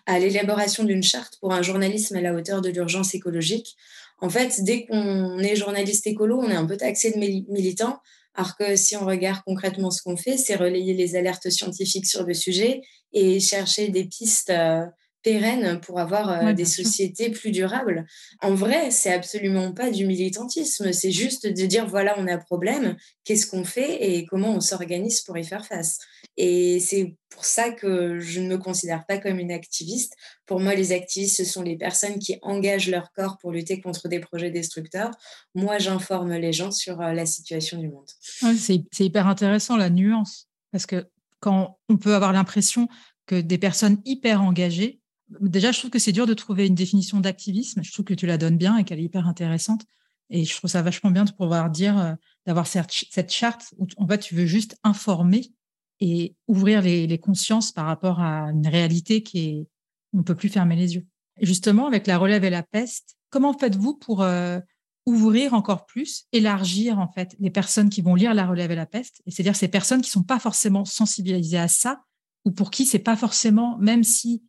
à 0.07 0.19
l'élaboration 0.19 0.85
d'une 0.85 1.03
charte 1.03 1.37
pour 1.39 1.53
un 1.53 1.61
journalisme 1.61 2.17
à 2.17 2.23
la 2.23 2.33
hauteur 2.33 2.63
de 2.63 2.71
l'urgence 2.71 3.15
écologique. 3.15 3.77
En 4.23 4.31
fait, 4.31 4.63
dès 4.63 4.87
qu'on 4.87 5.39
est 5.39 5.55
journaliste 5.55 6.07
écolo, 6.07 6.41
on 6.41 6.49
est 6.49 6.55
un 6.55 6.65
peu 6.65 6.79
taxé 6.79 7.11
de 7.11 7.19
militant, 7.53 8.01
alors 8.35 8.57
que 8.57 8.77
si 8.77 8.97
on 8.97 9.05
regarde 9.05 9.43
concrètement 9.45 9.91
ce 9.91 10.03
qu'on 10.03 10.17
fait, 10.17 10.37
c'est 10.37 10.57
relayer 10.57 10.95
les 10.95 11.17
alertes 11.17 11.51
scientifiques 11.51 12.07
sur 12.07 12.25
le 12.25 12.35
sujet 12.35 12.81
et 13.13 13.41
chercher 13.41 13.89
des 13.89 14.05
pistes 14.05 14.51
euh, 14.51 14.87
pérennes 15.23 15.81
pour 15.81 16.01
avoir 16.01 16.31
euh, 16.31 16.53
des 16.53 16.65
sociétés 16.65 17.31
plus 17.31 17.51
durables. 17.51 18.07
En 18.41 18.55
vrai, 18.55 18.91
c'est 18.91 19.13
absolument 19.13 19.73
pas 19.73 19.91
du 19.91 20.07
militantisme, 20.07 20.93
c'est 20.93 21.11
juste 21.11 21.47
de 21.47 21.67
dire 21.67 21.87
voilà, 21.87 22.15
on 22.19 22.27
a 22.27 22.35
un 22.35 22.39
problème, 22.39 22.97
qu'est-ce 23.25 23.47
qu'on 23.47 23.65
fait 23.65 24.11
et 24.11 24.27
comment 24.27 24.51
on 24.51 24.61
s'organise 24.61 25.21
pour 25.21 25.39
y 25.39 25.45
faire 25.45 25.65
face. 25.65 25.99
Et 26.37 26.81
c'est 26.81 27.17
pour 27.29 27.45
ça 27.45 27.71
que 27.71 28.19
je 28.21 28.41
ne 28.41 28.49
me 28.49 28.59
considère 28.59 29.07
pas 29.07 29.19
comme 29.19 29.39
une 29.39 29.53
activiste. 29.53 30.15
Pour 30.47 30.61
moi, 30.61 30.75
les 30.75 30.93
activistes, 30.93 31.37
ce 31.37 31.45
sont 31.45 31.63
les 31.63 31.77
personnes 31.77 32.19
qui 32.19 32.39
engagent 32.43 32.89
leur 32.89 33.13
corps 33.13 33.39
pour 33.39 33.53
lutter 33.53 33.81
contre 33.81 34.09
des 34.09 34.21
projets 34.21 34.51
destructeurs. 34.51 35.11
Moi, 35.55 35.79
j'informe 35.79 36.35
les 36.35 36.53
gens 36.53 36.71
sur 36.71 37.01
euh, 37.01 37.13
la 37.13 37.27
situation 37.27 37.79
du 37.79 37.89
monde. 37.89 38.09
c'est 38.57 39.05
hyper 39.05 39.27
intéressant 39.27 39.77
la 39.77 39.91
nuance, 39.91 40.49
parce 40.73 40.87
que 40.87 41.07
quand 41.41 41.79
on 41.89 41.97
peut 41.97 42.15
avoir 42.15 42.33
l'impression 42.33 42.89
que 43.27 43.41
des 43.41 43.59
personnes 43.59 43.99
hyper 44.05 44.43
engagées 44.43 45.02
déjà, 45.41 45.73
je 45.73 45.79
trouve 45.79 45.91
que 45.91 45.99
c'est 45.99 46.13
dur 46.13 46.27
de 46.27 46.35
trouver 46.35 46.67
une 46.67 46.75
définition 46.75 47.21
d'activisme. 47.21 47.83
Je 47.83 47.93
trouve 47.93 48.05
que 48.05 48.15
tu 48.15 48.27
la 48.27 48.39
donnes 48.39 48.57
bien 48.57 48.77
et 48.77 48.85
qu'elle 48.85 49.01
est 49.01 49.05
hyper 49.05 49.27
intéressante. 49.27 49.85
Et 50.31 50.45
je 50.45 50.57
trouve 50.57 50.71
ça 50.71 50.83
vachement 50.83 51.11
bien 51.11 51.25
de 51.25 51.33
pouvoir 51.33 51.71
dire, 51.71 51.99
euh, 51.99 52.15
d'avoir 52.47 52.67
cette, 52.67 53.31
charte 53.31 53.75
où 53.79 53.87
en 53.97 54.07
fait, 54.07 54.19
tu 54.19 54.35
veux 54.35 54.47
juste 54.47 54.77
informer 54.83 55.53
et 56.01 56.35
ouvrir 56.49 56.83
les, 56.83 57.19
consciences 57.19 57.71
par 57.71 57.87
rapport 57.87 58.21
à 58.21 58.51
une 58.51 58.67
réalité 58.67 59.23
qui 59.23 59.39
est, 59.49 59.67
on 60.13 60.19
ne 60.19 60.23
peut 60.23 60.35
plus 60.35 60.49
fermer 60.49 60.75
les 60.75 60.95
yeux. 60.95 61.07
Justement, 61.41 61.87
avec 61.87 62.07
la 62.07 62.19
relève 62.19 62.45
et 62.45 62.51
la 62.51 62.63
peste, 62.63 63.17
comment 63.31 63.57
faites-vous 63.57 63.95
pour, 63.95 64.23
euh, 64.23 64.59
ouvrir 65.07 65.55
encore 65.55 65.87
plus, 65.87 66.27
élargir 66.33 66.99
en 66.99 67.09
fait 67.09 67.35
les 67.41 67.51
personnes 67.51 67.91
qui 67.91 68.03
vont 68.03 68.15
lire 68.15 68.35
La 68.35 68.47
Relève 68.47 68.71
et 68.71 68.77
la 68.77 68.87
Peste, 68.87 69.23
c'est-à-dire 69.27 69.57
ces 69.57 69.69
personnes 69.69 70.01
qui 70.01 70.11
sont 70.11 70.23
pas 70.23 70.39
forcément 70.39 70.85
sensibilisées 70.85 71.59
à 71.59 71.69
ça, 71.69 72.03
ou 72.45 72.53
pour 72.53 72.71
qui 72.71 72.87
c'est 72.87 72.99
pas 72.99 73.17
forcément, 73.17 73.77
même 73.79 74.05
si 74.05 74.43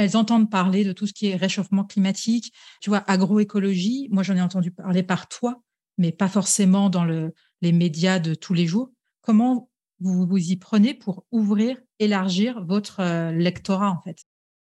elles 0.00 0.16
entendent 0.16 0.50
parler 0.50 0.84
de 0.84 0.92
tout 0.92 1.06
ce 1.06 1.12
qui 1.12 1.28
est 1.28 1.36
réchauffement 1.36 1.84
climatique, 1.84 2.52
tu 2.80 2.90
vois, 2.90 3.04
agroécologie. 3.06 4.08
Moi, 4.10 4.22
j'en 4.22 4.36
ai 4.36 4.40
entendu 4.40 4.70
parler 4.70 5.02
par 5.02 5.28
toi, 5.28 5.62
mais 5.98 6.12
pas 6.12 6.28
forcément 6.28 6.90
dans 6.90 7.04
le, 7.04 7.34
les 7.62 7.72
médias 7.72 8.18
de 8.18 8.34
tous 8.34 8.54
les 8.54 8.66
jours. 8.66 8.90
Comment 9.20 9.70
vous 10.00 10.26
vous 10.26 10.38
y 10.38 10.56
prenez 10.56 10.94
pour 10.94 11.26
ouvrir, 11.30 11.76
élargir 11.98 12.64
votre 12.64 13.00
euh, 13.00 13.32
lectorat 13.32 13.90
en 13.90 14.00
fait? 14.02 14.16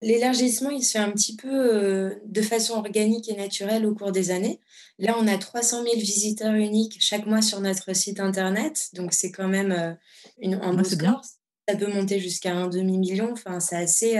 L'élargissement, 0.01 0.69
il 0.69 0.83
se 0.83 0.91
fait 0.91 0.99
un 0.99 1.11
petit 1.11 1.35
peu 1.35 1.49
euh, 1.49 2.15
de 2.25 2.41
façon 2.41 2.75
organique 2.75 3.29
et 3.29 3.35
naturelle 3.35 3.85
au 3.85 3.95
cours 3.95 4.11
des 4.11 4.29
années. 4.29 4.59
Là, 4.99 5.15
on 5.19 5.27
a 5.27 5.37
300 5.37 5.83
000 5.83 5.95
visiteurs 5.95 6.53
uniques 6.53 6.97
chaque 6.99 7.25
mois 7.25 7.41
sur 7.41 7.59
notre 7.59 7.93
site 7.95 8.19
internet, 8.19 8.89
donc 8.93 9.13
c'est 9.13 9.31
quand 9.31 9.47
même 9.47 9.71
euh, 9.71 9.93
une, 10.39 10.55
un 10.55 10.73
beau 10.73 10.83
score. 10.83 11.21
Ça 11.67 11.75
peut 11.75 11.91
monter 11.91 12.19
jusqu'à 12.19 12.55
un 12.55 12.67
demi-million. 12.67 13.31
Enfin, 13.31 13.59
c'est 13.59 13.75
assez, 13.75 14.19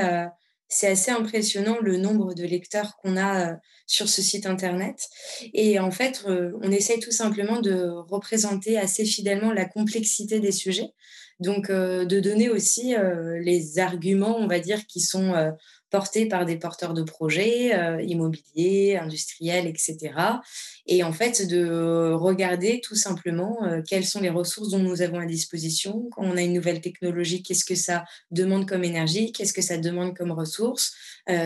c'est 0.68 0.88
assez 0.88 1.12
impressionnant 1.12 1.78
le 1.82 1.98
nombre 1.98 2.34
de 2.34 2.44
lecteurs 2.44 2.96
qu'on 2.98 3.18
a 3.18 3.58
sur 3.88 4.10
ce 4.10 4.22
site 4.22 4.46
internet. 4.46 5.08
Et 5.54 5.80
en 5.80 5.92
fait, 5.92 6.26
on 6.28 6.72
essaye 6.72 7.00
tout 7.00 7.12
simplement 7.12 7.62
de 7.62 7.88
représenter 8.10 8.78
assez 8.78 9.06
fidèlement 9.06 9.54
la 9.54 9.66
complexité 9.66 10.40
des 10.40 10.52
sujets. 10.52 10.90
Donc, 11.40 11.70
de 11.70 12.20
donner 12.20 12.50
aussi 12.50 12.96
les 13.42 13.80
arguments, 13.80 14.38
on 14.38 14.48
va 14.48 14.60
dire, 14.60 14.88
qui 14.88 15.02
sont 15.02 15.34
portés 15.96 16.26
par 16.28 16.46
des 16.46 16.58
porteurs 16.58 16.94
de 16.94 17.04
projets 17.04 17.72
immobiliers, 18.06 18.98
industriels, 18.98 19.66
etc. 19.66 19.96
Et 20.88 21.04
en 21.04 21.14
fait, 21.14 21.48
de 21.48 22.12
regarder 22.12 22.82
tout 22.82 22.98
simplement 22.98 23.60
quelles 23.88 24.04
sont 24.04 24.20
les 24.20 24.30
ressources 24.30 24.72
dont 24.72 24.80
nous 24.80 25.02
avons 25.02 25.20
à 25.20 25.26
disposition. 25.26 26.10
Quand 26.12 26.24
on 26.26 26.36
a 26.36 26.42
une 26.42 26.52
nouvelle 26.52 26.82
technologie, 26.82 27.44
qu'est-ce 27.44 27.64
que 27.64 27.76
ça 27.76 28.04
demande 28.30 28.68
comme 28.68 28.84
énergie? 28.84 29.32
Qu'est-ce 29.32 29.54
que 29.54 29.62
ça 29.62 29.78
demande 29.78 30.18
comme 30.18 30.34
ressources? 30.34 30.94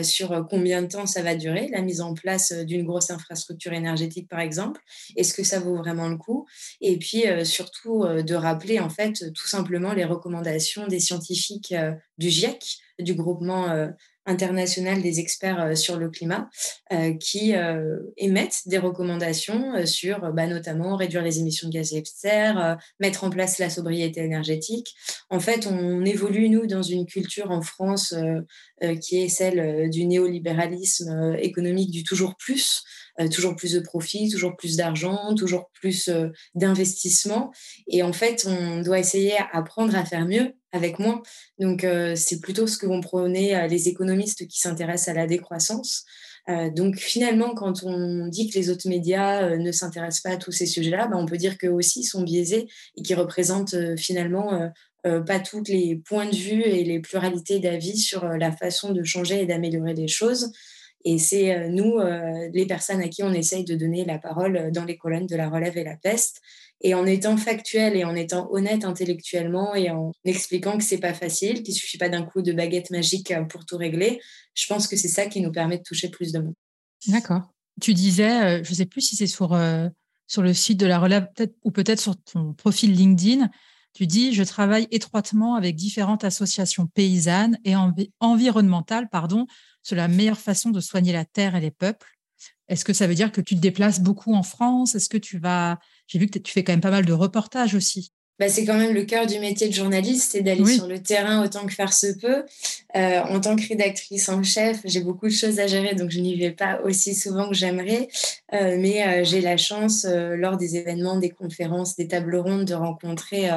Sur 0.01 0.47
combien 0.49 0.81
de 0.81 0.87
temps 0.87 1.05
ça 1.05 1.21
va 1.21 1.35
durer? 1.35 1.69
La 1.71 1.83
mise 1.83 2.01
en 2.01 2.15
place 2.15 2.51
d'une 2.51 2.87
grosse 2.87 3.11
infrastructure 3.11 3.73
énergétique, 3.73 4.27
par 4.27 4.39
exemple. 4.39 4.81
Est-ce 5.15 5.35
que 5.35 5.43
ça 5.43 5.59
vaut 5.59 5.75
vraiment 5.75 6.07
le 6.07 6.17
coup? 6.17 6.47
Et 6.81 6.97
puis, 6.97 7.25
surtout, 7.43 8.03
de 8.07 8.33
rappeler, 8.33 8.79
en 8.79 8.89
fait, 8.89 9.31
tout 9.35 9.47
simplement 9.47 9.93
les 9.93 10.05
recommandations 10.05 10.87
des 10.87 10.99
scientifiques 10.99 11.75
du 12.17 12.29
GIEC, 12.31 12.79
du 12.97 13.13
groupement 13.13 13.87
international 14.25 15.01
des 15.01 15.19
experts 15.19 15.61
euh, 15.61 15.75
sur 15.75 15.97
le 15.97 16.09
climat 16.09 16.49
euh, 16.91 17.13
qui 17.13 17.55
euh, 17.55 17.99
émettent 18.17 18.67
des 18.67 18.77
recommandations 18.77 19.85
sur 19.85 20.31
bah, 20.33 20.47
notamment 20.47 20.95
réduire 20.95 21.21
les 21.21 21.39
émissions 21.39 21.67
de 21.67 21.73
gaz 21.73 21.93
à 21.93 21.97
effet 21.97 22.01
de 22.01 22.07
serre, 22.07 22.77
mettre 22.99 23.23
en 23.23 23.29
place 23.29 23.59
la 23.59 23.69
sobriété 23.69 24.21
énergétique. 24.21 24.95
En 25.29 25.39
fait, 25.39 25.67
on 25.67 26.05
évolue, 26.05 26.49
nous, 26.49 26.67
dans 26.67 26.83
une 26.83 27.05
culture 27.05 27.51
en 27.51 27.61
France 27.61 28.13
qui 29.01 29.17
est 29.17 29.29
celle 29.29 29.89
du 29.89 30.05
néolibéralisme 30.05 31.35
économique 31.39 31.91
du 31.91 32.03
toujours 32.03 32.35
plus. 32.37 32.83
toujours 33.31 33.55
plus 33.55 33.73
de 33.73 33.79
profit, 33.79 34.29
toujours 34.29 34.55
plus 34.55 34.77
d'argent, 34.77 35.35
toujours 35.35 35.69
plus 35.73 36.09
d'investissement. 36.55 37.51
Et 37.87 38.03
en 38.03 38.13
fait, 38.13 38.47
on 38.47 38.81
doit 38.81 38.99
essayer 38.99 39.33
d'apprendre 39.53 39.95
à 39.95 40.05
faire 40.05 40.25
mieux 40.25 40.53
avec 40.71 40.99
moins. 40.99 41.21
Donc, 41.59 41.83
euh, 41.83 42.15
c'est 42.15 42.39
plutôt 42.39 42.67
ce 42.67 42.77
que 42.77 42.85
vont 42.85 43.01
prôner 43.01 43.55
euh, 43.55 43.67
les 43.67 43.87
économistes 43.87 44.47
qui 44.47 44.59
s'intéressent 44.59 45.09
à 45.09 45.13
la 45.13 45.27
décroissance. 45.27 46.05
Euh, 46.47 46.69
donc, 46.69 46.97
finalement, 46.97 47.53
quand 47.53 47.83
on 47.83 48.27
dit 48.27 48.49
que 48.49 48.57
les 48.57 48.69
autres 48.69 48.87
médias 48.87 49.57
ne 49.57 49.71
s'intéressent 49.71 50.21
pas 50.21 50.31
à 50.31 50.37
tous 50.37 50.51
ces 50.51 50.65
sujets-là, 50.65 51.07
ben, 51.07 51.17
on 51.17 51.25
peut 51.25 51.37
dire 51.37 51.57
qu'eux 51.57 51.69
aussi 51.69 52.03
sont 52.03 52.23
biaisés 52.23 52.67
et 52.95 53.01
qui 53.01 53.13
représentent 53.13 53.75
finalement 53.97 54.71
pas 55.03 55.39
tous 55.39 55.63
les 55.67 55.95
points 55.95 56.27
de 56.27 56.35
vue 56.35 56.61
et 56.61 56.83
les 56.83 56.99
pluralités 56.99 57.59
d'avis 57.59 57.97
sur 57.97 58.25
la 58.25 58.51
façon 58.51 58.91
de 58.91 59.03
changer 59.03 59.41
et 59.41 59.45
d'améliorer 59.45 59.93
les 59.93 60.07
choses. 60.07 60.51
Et 61.05 61.17
c'est 61.17 61.69
nous, 61.69 61.99
les 62.53 62.65
personnes 62.65 63.01
à 63.01 63.07
qui 63.07 63.23
on 63.23 63.31
essaye 63.31 63.63
de 63.63 63.75
donner 63.75 64.03
la 64.03 64.19
parole 64.19 64.71
dans 64.71 64.83
les 64.83 64.97
colonnes 64.97 65.27
de 65.27 65.35
la 65.35 65.49
relève 65.49 65.77
et 65.77 65.83
la 65.83 65.95
peste, 65.95 66.41
et 66.81 66.93
en 66.93 67.05
étant 67.05 67.37
factuel 67.37 67.95
et 67.95 68.03
en 68.03 68.15
étant 68.15 68.49
honnête 68.51 68.85
intellectuellement 68.85 69.75
et 69.75 69.89
en 69.89 70.11
expliquant 70.23 70.77
que 70.77 70.83
c'est 70.83 70.99
pas 70.99 71.13
facile, 71.13 71.63
qu'il 71.63 71.73
suffit 71.73 71.97
pas 71.97 72.09
d'un 72.09 72.23
coup 72.23 72.41
de 72.41 72.53
baguette 72.53 72.89
magique 72.89 73.31
euh, 73.31 73.43
pour 73.43 73.65
tout 73.65 73.77
régler, 73.77 74.21
je 74.53 74.67
pense 74.67 74.87
que 74.87 74.95
c'est 74.95 75.09
ça 75.09 75.25
qui 75.25 75.41
nous 75.41 75.51
permet 75.51 75.77
de 75.77 75.83
toucher 75.83 76.09
plus 76.09 76.31
de 76.31 76.39
monde. 76.39 76.55
D'accord. 77.07 77.41
Tu 77.81 77.93
disais, 77.93 78.59
euh, 78.59 78.63
je 78.63 78.73
sais 78.73 78.85
plus 78.85 79.01
si 79.01 79.15
c'est 79.15 79.27
sur, 79.27 79.53
euh, 79.53 79.87
sur 80.27 80.41
le 80.41 80.53
site 80.53 80.79
de 80.79 80.85
la 80.85 80.99
Relève 80.99 81.27
ou 81.63 81.71
peut-être 81.71 81.99
sur 81.99 82.15
ton 82.23 82.53
profil 82.53 82.93
LinkedIn, 82.93 83.49
tu 83.93 84.07
dis, 84.07 84.33
je 84.33 84.43
travaille 84.43 84.87
étroitement 84.91 85.55
avec 85.55 85.75
différentes 85.75 86.23
associations 86.23 86.87
paysannes 86.87 87.57
et 87.65 87.73
environnementales 88.19 89.09
pardon, 89.09 89.47
sur 89.83 89.95
la 89.95 90.07
meilleure 90.07 90.39
façon 90.39 90.69
de 90.69 90.79
soigner 90.79 91.13
la 91.13 91.25
terre 91.25 91.55
et 91.55 91.61
les 91.61 91.71
peuples. 91.71 92.07
Est-ce 92.67 92.85
que 92.85 92.93
ça 92.93 93.07
veut 93.07 93.15
dire 93.15 93.31
que 93.31 93.41
tu 93.41 93.55
te 93.55 93.59
déplaces 93.59 93.99
beaucoup 93.99 94.33
en 94.33 94.43
France? 94.43 94.95
Est-ce 94.95 95.09
que 95.09 95.17
tu 95.17 95.39
vas 95.39 95.79
j'ai 96.09 96.17
vu 96.17 96.27
que 96.27 96.39
tu 96.39 96.51
fais 96.51 96.63
quand 96.63 96.73
même 96.73 96.81
pas 96.81 96.91
mal 96.91 97.05
de 97.05 97.13
reportages 97.13 97.75
aussi. 97.75 98.11
Bah, 98.39 98.47
c'est 98.47 98.63
quand 98.63 98.77
même 98.77 98.93
le 98.93 99.03
cœur 99.03 99.27
du 99.27 99.37
métier 99.39 99.67
de 99.67 99.73
journaliste, 99.73 100.31
c'est 100.31 100.41
d'aller 100.41 100.65
sur 100.65 100.87
le 100.87 101.03
terrain 101.03 101.43
autant 101.43 101.65
que 101.65 101.73
faire 101.73 101.91
se 101.91 102.07
peut. 102.07 102.45
Euh, 102.95 103.19
en 103.19 103.41
tant 103.41 103.57
que 103.57 103.67
rédactrice 103.67 104.29
en 104.29 104.41
chef, 104.43 104.79
j'ai 104.85 105.01
beaucoup 105.01 105.27
de 105.27 105.33
choses 105.33 105.59
à 105.59 105.67
gérer, 105.67 105.93
donc 105.93 106.09
je 106.09 106.21
n'y 106.21 106.35
vais 106.39 106.51
pas 106.51 106.79
aussi 106.83 107.13
souvent 107.13 107.49
que 107.49 107.55
j'aimerais. 107.55 108.07
Euh, 108.53 108.77
mais 108.79 109.05
euh, 109.05 109.23
j'ai 109.25 109.41
la 109.41 109.57
chance, 109.57 110.05
lors 110.05 110.55
des 110.55 110.77
événements, 110.77 111.17
des 111.17 111.29
conférences, 111.29 111.97
des 111.97 112.07
tables 112.07 112.37
rondes, 112.37 112.65
de 112.65 112.73
rencontrer 112.73 113.49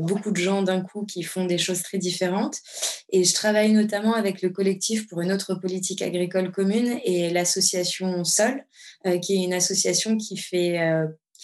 beaucoup 0.00 0.30
de 0.30 0.36
gens 0.36 0.60
d'un 0.60 0.82
coup 0.82 1.06
qui 1.06 1.22
font 1.22 1.46
des 1.46 1.56
choses 1.56 1.82
très 1.82 1.96
différentes. 1.96 2.58
Et 3.10 3.24
je 3.24 3.32
travaille 3.32 3.72
notamment 3.72 4.12
avec 4.12 4.42
le 4.42 4.50
collectif 4.50 5.08
pour 5.08 5.22
une 5.22 5.32
autre 5.32 5.54
politique 5.54 6.02
agricole 6.02 6.52
commune 6.52 6.98
et 7.04 7.30
l'association 7.30 8.22
Sol, 8.24 8.64
qui 9.22 9.36
est 9.36 9.44
une 9.44 9.54
association 9.54 10.18
qui 10.18 10.36
fait 10.36 10.78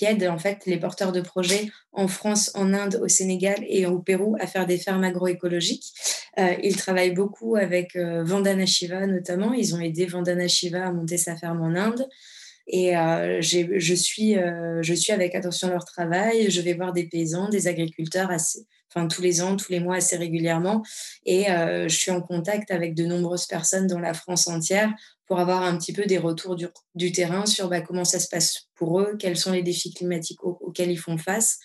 qui 0.02 0.06
aide 0.08 0.24
en 0.24 0.38
fait 0.38 0.66
les 0.66 0.78
porteurs 0.78 1.12
de 1.12 1.20
projets 1.20 1.70
en 1.92 2.08
France, 2.08 2.50
en 2.54 2.74
Inde, 2.74 2.98
au 3.00 3.06
Sénégal 3.06 3.64
et 3.68 3.86
au 3.86 4.00
Pérou 4.00 4.36
à 4.40 4.48
faire 4.48 4.66
des 4.66 4.76
fermes 4.76 5.04
agroécologiques. 5.04 5.92
Euh, 6.40 6.54
ils 6.64 6.76
travaillent 6.76 7.14
beaucoup 7.14 7.54
avec 7.54 7.94
euh, 7.94 8.24
Vandana 8.24 8.66
Shiva 8.66 9.06
notamment. 9.06 9.52
Ils 9.52 9.76
ont 9.76 9.80
aidé 9.80 10.06
Vandana 10.06 10.48
Shiva 10.48 10.86
à 10.86 10.92
monter 10.92 11.18
sa 11.18 11.36
ferme 11.36 11.62
en 11.62 11.76
Inde. 11.76 12.08
Et 12.66 12.96
euh, 12.96 13.40
je, 13.40 13.94
suis, 13.94 14.34
je 14.80 14.94
suis 14.94 15.12
avec 15.12 15.36
attention 15.36 15.68
leur 15.68 15.84
travail. 15.84 16.50
Je 16.50 16.60
vais 16.60 16.74
voir 16.74 16.92
des 16.92 17.04
paysans, 17.04 17.48
des 17.48 17.68
agriculteurs 17.68 18.30
assez, 18.30 18.66
enfin, 18.92 19.06
tous 19.06 19.22
les 19.22 19.40
ans, 19.40 19.56
tous 19.56 19.70
les 19.70 19.78
mois 19.78 19.96
assez 19.96 20.16
régulièrement. 20.16 20.82
Et 21.26 21.46
je 21.46 21.94
suis 21.94 22.12
en 22.12 22.20
contact 22.20 22.70
avec 22.70 22.94
de 22.94 23.04
nombreuses 23.04 23.46
personnes 23.46 23.88
dans 23.88 23.98
la 23.98 24.14
France 24.14 24.46
entière 24.46 24.92
pour 25.26 25.40
avoir 25.40 25.62
un 25.62 25.76
petit 25.76 25.92
peu 25.92 26.04
des 26.04 26.18
retours 26.18 26.56
du, 26.94 27.12
terrain 27.12 27.46
sur 27.46 27.68
bah, 27.68 27.80
comment 27.80 28.04
ça 28.04 28.20
se 28.20 28.28
passe 28.28 28.68
pour 28.82 28.98
eux, 28.98 29.16
quels 29.16 29.36
sont 29.36 29.52
les 29.52 29.62
défis 29.62 29.94
climatiques 29.94 30.42
auxquels 30.42 30.90
ils 30.90 30.98
font 30.98 31.16
face. 31.16 31.60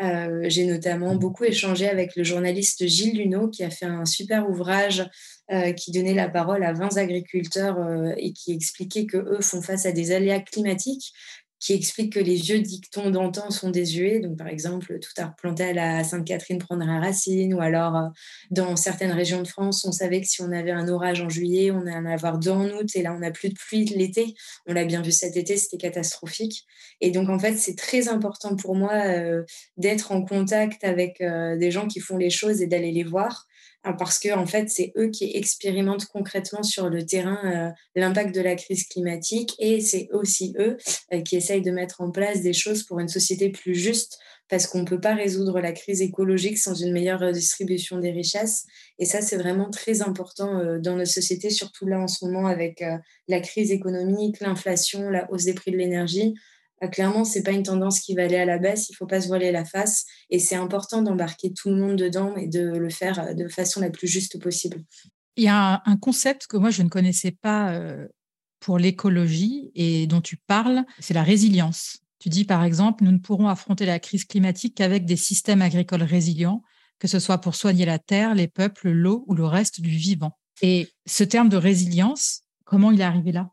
Euh, 0.00 0.44
j'ai 0.44 0.66
notamment 0.66 1.16
beaucoup 1.16 1.42
échangé 1.42 1.88
avec 1.88 2.14
le 2.14 2.22
journaliste 2.22 2.86
Gilles 2.86 3.18
Luneau 3.18 3.48
qui 3.48 3.64
a 3.64 3.70
fait 3.70 3.86
un 3.86 4.04
super 4.04 4.48
ouvrage 4.48 5.04
euh, 5.50 5.72
qui 5.72 5.90
donnait 5.90 6.14
la 6.14 6.28
parole 6.28 6.62
à 6.62 6.72
20 6.72 6.96
agriculteurs 6.96 7.76
euh, 7.80 8.12
et 8.18 8.32
qui 8.32 8.52
expliquait 8.52 9.06
que 9.06 9.16
eux 9.16 9.40
font 9.40 9.62
face 9.62 9.84
à 9.84 9.90
des 9.90 10.12
aléas 10.12 10.38
climatiques 10.38 11.12
qui 11.60 11.74
explique 11.74 12.14
que 12.14 12.20
les 12.20 12.36
vieux 12.36 12.60
dictons 12.60 13.10
d'antan 13.10 13.50
sont 13.50 13.70
désuets. 13.70 14.18
Donc, 14.18 14.38
par 14.38 14.48
exemple, 14.48 14.98
tout 14.98 15.12
à 15.18 15.26
replanter 15.26 15.64
à 15.64 15.72
la 15.74 16.04
Sainte-Catherine 16.04 16.58
prendra 16.58 16.98
racine, 17.00 17.52
ou 17.52 17.60
alors 17.60 17.96
euh, 17.96 18.08
dans 18.50 18.76
certaines 18.76 19.12
régions 19.12 19.42
de 19.42 19.46
France, 19.48 19.84
on 19.84 19.92
savait 19.92 20.22
que 20.22 20.26
si 20.26 20.40
on 20.40 20.50
avait 20.52 20.70
un 20.70 20.88
orage 20.88 21.20
en 21.20 21.28
juillet, 21.28 21.70
on 21.70 21.82
allait 21.82 21.94
en 21.94 22.06
avoir 22.06 22.38
deux 22.38 22.50
en 22.50 22.66
août, 22.70 22.88
et 22.94 23.02
là, 23.02 23.12
on 23.14 23.18
n'a 23.18 23.30
plus 23.30 23.50
de 23.50 23.54
pluie 23.54 23.84
l'été. 23.84 24.34
On 24.66 24.72
l'a 24.72 24.86
bien 24.86 25.02
vu 25.02 25.12
cet 25.12 25.36
été, 25.36 25.58
c'était 25.58 25.76
catastrophique. 25.76 26.64
Et 27.02 27.10
donc, 27.10 27.28
en 27.28 27.38
fait, 27.38 27.56
c'est 27.58 27.76
très 27.76 28.08
important 28.08 28.56
pour 28.56 28.74
moi 28.74 28.94
euh, 28.94 29.44
d'être 29.76 30.12
en 30.12 30.24
contact 30.24 30.82
avec 30.82 31.20
euh, 31.20 31.58
des 31.58 31.70
gens 31.70 31.86
qui 31.86 32.00
font 32.00 32.16
les 32.16 32.30
choses 32.30 32.62
et 32.62 32.66
d'aller 32.66 32.90
les 32.90 33.04
voir 33.04 33.46
parce 33.82 34.18
que 34.18 34.36
en 34.36 34.46
fait, 34.46 34.68
c'est 34.68 34.92
eux 34.96 35.08
qui 35.08 35.36
expérimentent 35.36 36.06
concrètement 36.06 36.62
sur 36.62 36.88
le 36.90 37.04
terrain 37.04 37.38
euh, 37.44 37.70
l'impact 37.94 38.34
de 38.34 38.40
la 38.40 38.54
crise 38.54 38.86
climatique 38.86 39.54
et 39.58 39.80
c'est 39.80 40.08
aussi 40.12 40.54
eux 40.58 40.76
euh, 41.12 41.22
qui 41.22 41.36
essayent 41.36 41.62
de 41.62 41.70
mettre 41.70 42.00
en 42.00 42.10
place 42.10 42.42
des 42.42 42.52
choses 42.52 42.82
pour 42.82 43.00
une 43.00 43.08
société 43.08 43.48
plus 43.48 43.74
juste 43.74 44.18
parce 44.48 44.66
qu'on 44.66 44.80
ne 44.80 44.84
peut 44.84 45.00
pas 45.00 45.14
résoudre 45.14 45.60
la 45.60 45.72
crise 45.72 46.02
écologique 46.02 46.58
sans 46.58 46.74
une 46.74 46.92
meilleure 46.92 47.32
distribution 47.32 47.98
des 47.98 48.10
richesses. 48.10 48.66
Et 48.98 49.04
ça, 49.04 49.22
c'est 49.22 49.36
vraiment 49.36 49.70
très 49.70 50.02
important 50.02 50.58
euh, 50.58 50.78
dans 50.78 50.96
nos 50.96 51.04
sociétés, 51.04 51.50
surtout 51.50 51.86
là 51.86 52.00
en 52.00 52.08
ce 52.08 52.24
moment 52.24 52.46
avec 52.48 52.84
la 53.28 53.40
crise 53.40 53.70
économique, 53.70 54.40
l'inflation, 54.40 55.08
la 55.08 55.30
hausse 55.30 55.44
des 55.44 55.54
prix 55.54 55.70
de 55.70 55.76
l'énergie. 55.78 56.34
Clairement, 56.80 56.92
ah, 56.92 56.94
clairement, 56.94 57.24
c'est 57.24 57.42
pas 57.42 57.50
une 57.50 57.62
tendance 57.62 58.00
qui 58.00 58.14
va 58.14 58.22
aller 58.22 58.36
à 58.36 58.46
la 58.46 58.56
baisse. 58.56 58.88
Il 58.88 58.94
faut 58.94 59.06
pas 59.06 59.20
se 59.20 59.28
voiler 59.28 59.52
la 59.52 59.66
face. 59.66 60.06
Et 60.30 60.38
c'est 60.38 60.56
important 60.56 61.02
d'embarquer 61.02 61.52
tout 61.52 61.68
le 61.68 61.76
monde 61.76 61.96
dedans 61.96 62.34
et 62.36 62.46
de 62.46 62.70
le 62.70 62.88
faire 62.88 63.18
euh, 63.18 63.34
de 63.34 63.48
façon 63.48 63.80
la 63.80 63.90
plus 63.90 64.08
juste 64.08 64.40
possible. 64.40 64.82
Il 65.36 65.44
y 65.44 65.48
a 65.48 65.82
un, 65.84 65.96
concept 65.98 66.46
que 66.46 66.56
moi, 66.56 66.70
je 66.70 66.82
ne 66.82 66.88
connaissais 66.88 67.32
pas 67.32 67.72
euh, 67.72 68.08
pour 68.60 68.78
l'écologie 68.78 69.70
et 69.74 70.06
dont 70.06 70.22
tu 70.22 70.38
parles, 70.38 70.84
c'est 71.00 71.12
la 71.12 71.22
résilience. 71.22 71.98
Tu 72.18 72.30
dis 72.30 72.44
par 72.44 72.64
exemple, 72.64 73.04
nous 73.04 73.12
ne 73.12 73.18
pourrons 73.18 73.48
affronter 73.48 73.84
la 73.84 73.98
crise 73.98 74.24
climatique 74.24 74.76
qu'avec 74.76 75.04
des 75.04 75.16
systèmes 75.16 75.60
agricoles 75.60 76.02
résilients, 76.02 76.62
que 76.98 77.08
ce 77.08 77.18
soit 77.18 77.38
pour 77.38 77.54
soigner 77.54 77.84
la 77.84 77.98
terre, 77.98 78.34
les 78.34 78.48
peuples, 78.48 78.90
l'eau 78.90 79.24
ou 79.26 79.34
le 79.34 79.44
reste 79.44 79.82
du 79.82 79.90
vivant. 79.90 80.38
Et 80.62 80.88
ce 81.06 81.24
terme 81.24 81.50
de 81.50 81.56
résilience, 81.56 82.42
comment 82.64 82.90
il 82.90 83.00
est 83.00 83.04
arrivé 83.04 83.32
là? 83.32 83.50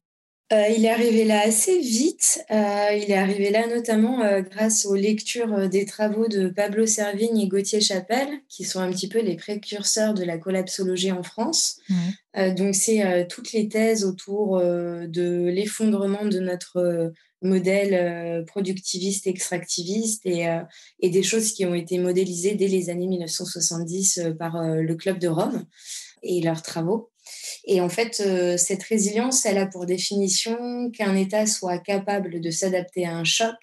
Euh, 0.54 0.70
il 0.70 0.86
est 0.86 0.90
arrivé 0.90 1.26
là 1.26 1.42
assez 1.42 1.78
vite. 1.80 2.42
Euh, 2.52 2.90
il 2.94 3.12
est 3.12 3.18
arrivé 3.18 3.50
là 3.50 3.68
notamment 3.68 4.22
euh, 4.22 4.42
grâce 4.42 4.86
aux 4.86 4.96
lectures 4.96 5.68
des 5.68 5.86
travaux 5.86 6.30
de 6.30 6.48
Pablo 6.48 6.86
Servigne 6.86 7.38
et 7.38 7.48
Gauthier 7.48 7.82
Chapelle, 7.82 8.30
qui 8.48 8.64
sont 8.64 8.80
un 8.80 8.90
petit 8.90 9.10
peu 9.10 9.20
les 9.22 9.36
précurseurs 9.36 10.14
de 10.14 10.24
la 10.24 10.38
collapsologie 10.38 11.12
en 11.12 11.24
France. 11.24 11.80
donc, 12.56 12.76
c'est 12.76 13.28
toutes 13.30 13.52
les 13.52 13.68
thèses 13.68 14.06
autour 14.06 14.60
de 14.60 15.48
l'effondrement 15.48 16.24
de 16.24 16.40
notre 16.40 17.12
modèle 17.42 18.46
productiviste, 18.46 19.26
extractiviste 19.28 20.26
et, 20.26 20.46
et, 21.00 21.10
des 21.10 21.24
choses 21.24 21.52
qui 21.52 21.66
ont 21.66 21.74
été 21.74 21.98
modélisées 21.98 22.54
dès 22.54 22.68
les 22.68 22.90
années 22.90 23.08
1970 23.08 24.22
par 24.38 24.62
le 24.62 24.96
Club 24.96 25.18
de 25.18 25.28
Rome 25.28 25.66
et 26.24 26.42
leurs 26.42 26.62
travaux. 26.62 27.12
Et 27.66 27.82
en 27.82 27.90
fait, 27.90 28.22
euh, 28.26 28.58
cette 28.58 28.84
résilience, 28.84 29.46
elle 29.46 29.58
a 29.58 29.68
pour 29.68 29.86
définition 29.86 30.90
qu'un 30.92 31.16
État 31.16 31.46
soit 31.46 31.80
capable 31.80 32.40
de 32.42 32.50
s'adapter 32.52 33.06
à 33.06 33.16
un 33.16 33.24
choc 33.24 33.56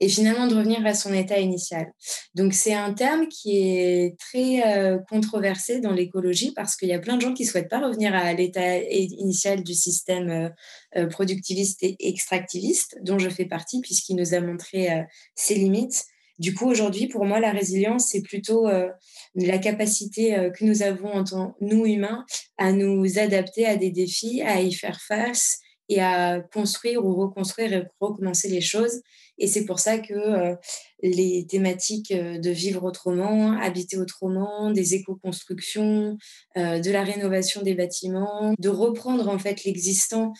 et 0.00 0.08
finalement 0.08 0.48
de 0.48 0.56
revenir 0.56 0.84
à 0.84 0.92
son 0.92 1.14
état 1.14 1.38
initial. 1.38 1.92
Donc 2.34 2.52
c'est 2.52 2.74
un 2.74 2.92
terme 2.92 3.28
qui 3.28 3.58
est 3.58 4.18
très 4.18 4.66
euh, 4.66 4.98
controversé 5.08 5.80
dans 5.80 5.92
l'écologie 5.92 6.52
parce 6.52 6.76
qu'il 6.76 6.88
y 6.88 6.92
a 6.92 6.98
plein 6.98 7.16
de 7.16 7.22
gens 7.22 7.32
qui 7.32 7.44
ne 7.44 7.48
souhaitent 7.48 7.70
pas 7.70 7.86
revenir 7.86 8.12
à 8.12 8.32
l'état 8.32 8.78
initial 8.78 9.62
du 9.62 9.72
système 9.72 10.52
euh, 10.96 11.06
productiviste 11.06 11.84
et 11.84 11.96
extractiviste, 12.00 12.98
dont 13.02 13.18
je 13.18 13.28
fais 13.28 13.46
partie 13.46 13.80
puisqu'il 13.80 14.16
nous 14.16 14.34
a 14.34 14.40
montré 14.40 14.88
ses 15.36 15.54
limites. 15.54 16.06
Du 16.38 16.54
coup, 16.54 16.66
aujourd'hui, 16.66 17.06
pour 17.06 17.24
moi, 17.24 17.38
la 17.38 17.52
résilience, 17.52 18.08
c'est 18.08 18.22
plutôt 18.22 18.68
euh, 18.68 18.88
la 19.36 19.58
capacité 19.58 20.36
euh, 20.36 20.50
que 20.50 20.64
nous 20.64 20.82
avons 20.82 21.12
en 21.12 21.24
tant 21.24 21.56
nous 21.60 21.86
humains 21.86 22.24
à 22.58 22.72
nous 22.72 23.18
adapter 23.18 23.66
à 23.66 23.76
des 23.76 23.90
défis, 23.90 24.42
à 24.42 24.60
y 24.60 24.72
faire 24.72 25.00
face 25.00 25.60
et 25.88 26.00
à 26.00 26.40
construire 26.40 27.04
ou 27.04 27.14
reconstruire 27.14 27.72
et 27.72 27.86
recommencer 28.00 28.48
les 28.48 28.60
choses. 28.60 29.00
Et 29.38 29.46
c'est 29.46 29.64
pour 29.64 29.80
ça 29.80 29.98
que 29.98 30.14
euh, 30.14 30.54
les 31.02 31.46
thématiques 31.46 32.12
de 32.12 32.50
vivre 32.50 32.84
autrement, 32.84 33.52
habiter 33.60 33.98
autrement, 33.98 34.70
des 34.70 34.94
éco-constructions, 34.94 36.16
de 36.56 36.90
la 36.90 37.02
rénovation 37.02 37.62
des 37.62 37.74
bâtiments, 37.74 38.54
de 38.58 38.68
reprendre 38.68 39.28
en 39.28 39.38
fait 39.38 39.64
l'existant 39.64 40.32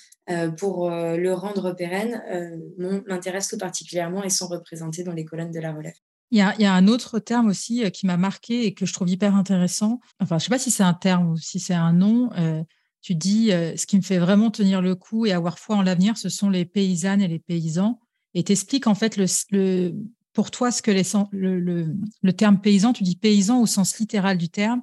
pour 0.56 0.88
le 0.88 1.32
rendre 1.32 1.72
pérenne, 1.72 2.22
m'intéressent 2.78 3.50
tout 3.50 3.58
particulièrement 3.58 4.24
et 4.24 4.30
sont 4.30 4.46
représentés 4.46 5.02
dans 5.02 5.12
les 5.12 5.26
colonnes 5.26 5.50
de 5.50 5.60
la 5.60 5.74
relève. 5.74 5.94
Il 6.30 6.38
y, 6.38 6.64
a, 6.64 6.74
un 6.74 6.88
autre 6.88 7.18
terme 7.18 7.48
aussi 7.48 7.88
qui 7.92 8.06
m'a 8.06 8.16
marqué 8.16 8.66
et 8.66 8.74
que 8.74 8.86
je 8.86 8.92
trouve 8.92 9.08
hyper 9.08 9.36
intéressant. 9.36 10.00
Enfin, 10.18 10.38
je 10.38 10.44
ne 10.44 10.46
sais 10.46 10.50
pas 10.50 10.58
si 10.58 10.70
c'est 10.70 10.82
un 10.82 10.94
terme 10.94 11.30
ou 11.30 11.36
si 11.36 11.60
c'est 11.60 11.74
un 11.74 11.92
nom. 11.92 12.30
Tu 13.04 13.14
dis, 13.14 13.50
ce 13.50 13.84
qui 13.84 13.96
me 13.98 14.02
fait 14.02 14.18
vraiment 14.18 14.50
tenir 14.50 14.80
le 14.80 14.94
coup 14.94 15.26
et 15.26 15.32
avoir 15.32 15.58
foi 15.58 15.76
en 15.76 15.82
l'avenir, 15.82 16.16
ce 16.16 16.30
sont 16.30 16.48
les 16.48 16.64
paysannes 16.64 17.20
et 17.20 17.28
les 17.28 17.38
paysans. 17.38 18.00
Et 18.32 18.44
t'expliques 18.44 18.86
en 18.86 18.94
fait 18.94 19.18
pour 20.32 20.50
toi 20.50 20.72
ce 20.72 20.80
que 20.80 20.90
le, 20.90 22.32
terme 22.32 22.60
paysan, 22.60 22.94
tu 22.94 23.04
dis 23.04 23.16
paysan 23.16 23.60
au 23.60 23.66
sens 23.66 23.98
littéral 23.98 24.38
du 24.38 24.48
terme. 24.48 24.82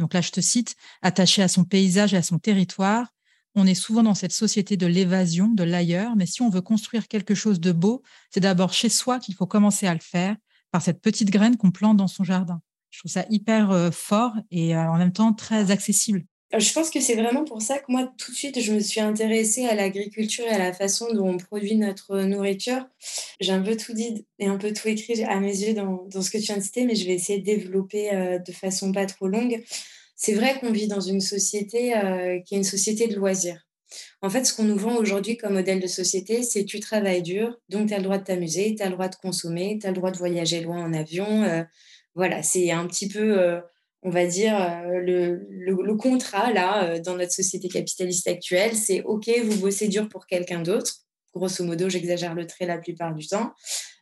Donc 0.00 0.14
là, 0.14 0.20
je 0.20 0.32
te 0.32 0.40
cite, 0.40 0.74
attaché 1.00 1.42
à 1.42 1.48
son 1.48 1.64
paysage 1.64 2.12
et 2.12 2.16
à 2.16 2.22
son 2.22 2.40
territoire. 2.40 3.06
On 3.54 3.66
est 3.66 3.74
souvent 3.74 4.02
dans 4.02 4.14
cette 4.14 4.32
société 4.32 4.76
de 4.76 4.86
l'évasion, 4.86 5.46
de 5.46 5.62
l'ailleurs, 5.62 6.16
mais 6.16 6.26
si 6.26 6.42
on 6.42 6.50
veut 6.50 6.60
construire 6.60 7.06
quelque 7.06 7.36
chose 7.36 7.60
de 7.60 7.70
beau, 7.70 8.02
c'est 8.30 8.40
d'abord 8.40 8.72
chez 8.72 8.88
soi 8.88 9.20
qu'il 9.20 9.36
faut 9.36 9.46
commencer 9.46 9.86
à 9.86 9.94
le 9.94 10.00
faire, 10.00 10.36
par 10.72 10.82
cette 10.82 11.00
petite 11.00 11.30
graine 11.30 11.56
qu'on 11.56 11.70
plante 11.70 11.96
dans 11.96 12.08
son 12.08 12.24
jardin. 12.24 12.60
Je 12.90 12.98
trouve 12.98 13.12
ça 13.12 13.26
hyper 13.30 13.70
euh, 13.70 13.90
fort 13.92 14.34
et 14.50 14.76
euh, 14.76 14.90
en 14.90 14.98
même 14.98 15.12
temps 15.12 15.32
très 15.32 15.70
accessible. 15.70 16.24
Je 16.58 16.72
pense 16.72 16.90
que 16.90 17.00
c'est 17.00 17.14
vraiment 17.14 17.44
pour 17.44 17.62
ça 17.62 17.78
que 17.78 17.84
moi, 17.88 18.12
tout 18.18 18.32
de 18.32 18.36
suite, 18.36 18.60
je 18.60 18.72
me 18.72 18.80
suis 18.80 19.00
intéressée 19.00 19.66
à 19.66 19.74
l'agriculture 19.76 20.44
et 20.46 20.50
à 20.50 20.58
la 20.58 20.72
façon 20.72 21.12
dont 21.12 21.28
on 21.28 21.36
produit 21.36 21.76
notre 21.76 22.22
nourriture. 22.22 22.88
J'ai 23.38 23.52
un 23.52 23.62
peu 23.62 23.76
tout 23.76 23.92
dit 23.92 24.26
et 24.40 24.46
un 24.46 24.58
peu 24.58 24.72
tout 24.72 24.88
écrit 24.88 25.22
à 25.22 25.38
mes 25.38 25.56
yeux 25.56 25.74
dans, 25.74 26.08
dans 26.12 26.22
ce 26.22 26.30
que 26.30 26.38
tu 26.38 26.44
viens 26.44 26.56
de 26.56 26.62
citer, 26.62 26.86
mais 26.86 26.96
je 26.96 27.06
vais 27.06 27.14
essayer 27.14 27.38
de 27.38 27.44
développer 27.44 28.12
euh, 28.12 28.38
de 28.40 28.50
façon 28.50 28.90
pas 28.90 29.06
trop 29.06 29.28
longue. 29.28 29.62
C'est 30.16 30.34
vrai 30.34 30.58
qu'on 30.58 30.72
vit 30.72 30.88
dans 30.88 31.00
une 31.00 31.20
société 31.20 31.96
euh, 31.96 32.40
qui 32.40 32.54
est 32.54 32.58
une 32.58 32.64
société 32.64 33.06
de 33.06 33.14
loisirs. 33.14 33.68
En 34.20 34.28
fait, 34.28 34.44
ce 34.44 34.52
qu'on 34.52 34.64
nous 34.64 34.76
vend 34.76 34.96
aujourd'hui 34.96 35.36
comme 35.36 35.54
modèle 35.54 35.80
de 35.80 35.86
société, 35.86 36.42
c'est 36.42 36.64
tu 36.64 36.80
travailles 36.80 37.22
dur, 37.22 37.60
donc 37.68 37.88
tu 37.88 37.94
as 37.94 37.98
le 37.98 38.04
droit 38.04 38.18
de 38.18 38.24
t'amuser, 38.24 38.74
tu 38.74 38.82
as 38.82 38.86
le 38.86 38.92
droit 38.92 39.08
de 39.08 39.16
consommer, 39.16 39.78
tu 39.80 39.86
as 39.86 39.90
le 39.90 39.96
droit 39.96 40.10
de 40.10 40.18
voyager 40.18 40.60
loin 40.62 40.82
en 40.84 40.92
avion. 40.92 41.44
Euh, 41.44 41.62
voilà, 42.16 42.42
c'est 42.42 42.72
un 42.72 42.86
petit 42.88 43.06
peu 43.06 43.60
on 44.02 44.10
va 44.10 44.26
dire, 44.26 44.56
euh, 44.56 45.00
le, 45.02 45.94
contrat, 45.96 46.52
là, 46.52 46.84
euh, 46.84 47.00
dans 47.00 47.16
notre 47.16 47.32
société 47.32 47.68
capitaliste 47.68 48.28
actuelle, 48.28 48.74
c'est 48.74 49.02
OK, 49.02 49.28
vous 49.44 49.60
bossez 49.60 49.88
dur 49.88 50.08
pour 50.08 50.26
quelqu'un 50.26 50.62
d'autre. 50.62 51.00
Grosso 51.34 51.62
modo, 51.64 51.88
j'exagère 51.88 52.34
le 52.34 52.46
trait 52.46 52.66
la 52.66 52.78
plupart 52.78 53.14
du 53.14 53.26
temps. 53.26 53.52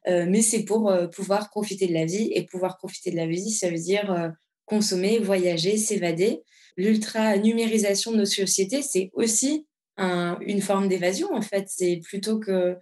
Euh, 0.07 0.27
mais 0.29 0.41
c'est 0.41 0.65
pour 0.65 0.93
pouvoir 1.15 1.51
profiter 1.51 1.87
de 1.87 1.93
la 1.93 2.05
vie. 2.05 2.31
Et 2.33 2.47
pouvoir 2.47 2.79
profiter 2.79 3.11
de 3.11 3.17
la 3.17 3.27
vie, 3.27 3.51
ça 3.51 3.69
veut 3.69 3.77
dire 3.77 4.33
consommer, 4.65 5.19
voyager, 5.19 5.77
s'évader. 5.77 6.43
L'ultra-numérisation 6.77 8.13
de 8.13 8.19
nos 8.19 8.25
sociétés, 8.25 8.83
c'est 8.83 9.11
aussi 9.15 9.67
une 9.99 10.63
forme 10.63 10.89
d'évasion, 10.89 11.35
en 11.35 11.43
fait. 11.43 11.65
C'est 11.69 12.01
plutôt 12.05 12.39
que 12.39 12.77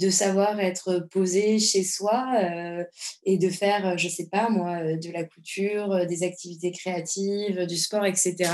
de 0.00 0.08
savoir 0.08 0.58
être 0.60 1.06
posé 1.10 1.58
chez 1.58 1.84
soi 1.84 2.24
euh, 2.42 2.84
et 3.24 3.36
de 3.36 3.50
faire, 3.50 3.98
je 3.98 4.08
sais 4.08 4.28
pas 4.32 4.48
moi, 4.48 4.78
euh, 4.82 4.96
de 4.96 5.12
la 5.12 5.24
couture, 5.24 5.92
euh, 5.92 6.06
des 6.06 6.22
activités 6.22 6.72
créatives, 6.72 7.66
du 7.66 7.76
sport, 7.76 8.06
etc. 8.06 8.50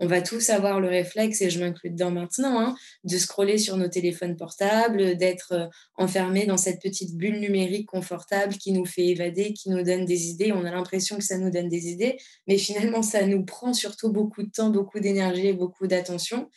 On 0.00 0.08
va 0.08 0.22
tous 0.22 0.50
avoir 0.50 0.80
le 0.80 0.88
réflexe, 0.88 1.40
et 1.40 1.50
je 1.50 1.60
m'inclus 1.60 1.90
dedans 1.90 2.10
maintenant, 2.10 2.60
hein, 2.60 2.74
de 3.04 3.16
scroller 3.16 3.58
sur 3.58 3.76
nos 3.76 3.86
téléphones 3.86 4.36
portables, 4.36 5.16
d'être 5.16 5.68
enfermé 5.96 6.46
dans 6.46 6.56
cette 6.56 6.80
petite 6.80 7.16
bulle 7.16 7.38
numérique 7.38 7.86
confortable 7.86 8.54
qui 8.54 8.72
nous 8.72 8.84
fait 8.84 9.06
évader, 9.06 9.52
qui 9.52 9.70
nous 9.70 9.82
donne 9.82 10.04
des 10.04 10.28
idées. 10.28 10.52
On 10.52 10.64
a 10.64 10.70
l'impression 10.70 11.16
que 11.16 11.24
ça 11.24 11.38
nous 11.38 11.50
donne 11.50 11.68
des 11.68 11.88
idées, 11.88 12.16
mais 12.46 12.58
finalement, 12.58 13.02
ça 13.02 13.24
nous 13.26 13.44
prend 13.44 13.72
surtout 13.72 14.12
beaucoup 14.12 14.42
de 14.42 14.50
temps, 14.50 14.70
beaucoup 14.70 15.00
d'énergie 15.00 15.48
et 15.48 15.52
beaucoup 15.52 15.86
d'attention. 15.86 16.48